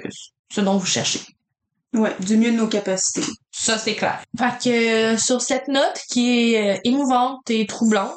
[0.51, 1.21] ce dont vous cherchez.
[1.93, 3.25] Ouais, du mieux de nos capacités.
[3.51, 4.21] Ça, c'est clair.
[4.37, 8.11] Fait que euh, sur cette note qui est euh, émouvante et troublante,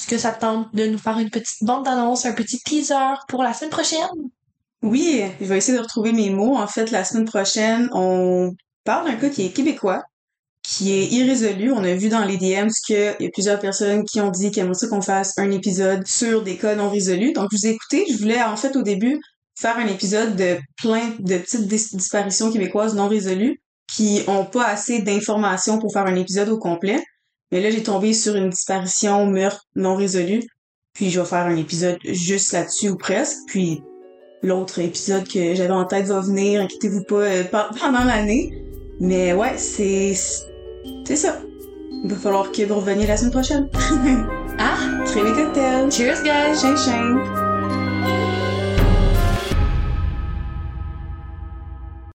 [0.00, 3.42] est-ce que ça tente de nous faire une petite bande d'annonce, un petit teaser pour
[3.42, 4.08] la semaine prochaine?
[4.82, 6.56] Oui, je vais essayer de retrouver mes mots.
[6.56, 8.52] En fait, la semaine prochaine, on
[8.84, 10.02] parle d'un cas qui est québécois,
[10.62, 11.72] qui est irrésolu.
[11.72, 14.62] On a vu dans les DMs qu'il y a plusieurs personnes qui ont dit qu'ils
[14.62, 17.32] aimeraient qu'on fasse un épisode sur des cas non résolus.
[17.32, 18.06] Donc, je vous ai écouté.
[18.10, 19.20] Je voulais, en fait, au début,
[19.56, 25.02] faire un épisode de plein de petites disparitions québécoises non résolues qui ont pas assez
[25.02, 27.02] d'informations pour faire un épisode au complet.
[27.50, 30.42] Mais là, j'ai tombé sur une disparition meurtre non résolue.
[30.94, 33.38] Puis, je vais faire un épisode juste là-dessus ou presque.
[33.48, 33.82] Puis,
[34.42, 37.44] l'autre épisode que j'avais en tête va venir, inquiétez-vous pas, euh,
[37.80, 38.52] pendant l'année.
[39.00, 40.14] Mais ouais, c'est
[41.04, 41.38] c'est ça.
[42.04, 43.68] Il va falloir que vous reveniez la semaine prochaine.
[44.58, 45.04] ah!
[45.06, 45.90] Très cocktail.
[45.90, 46.58] Cheers, guys!
[46.76, 47.41] Chien.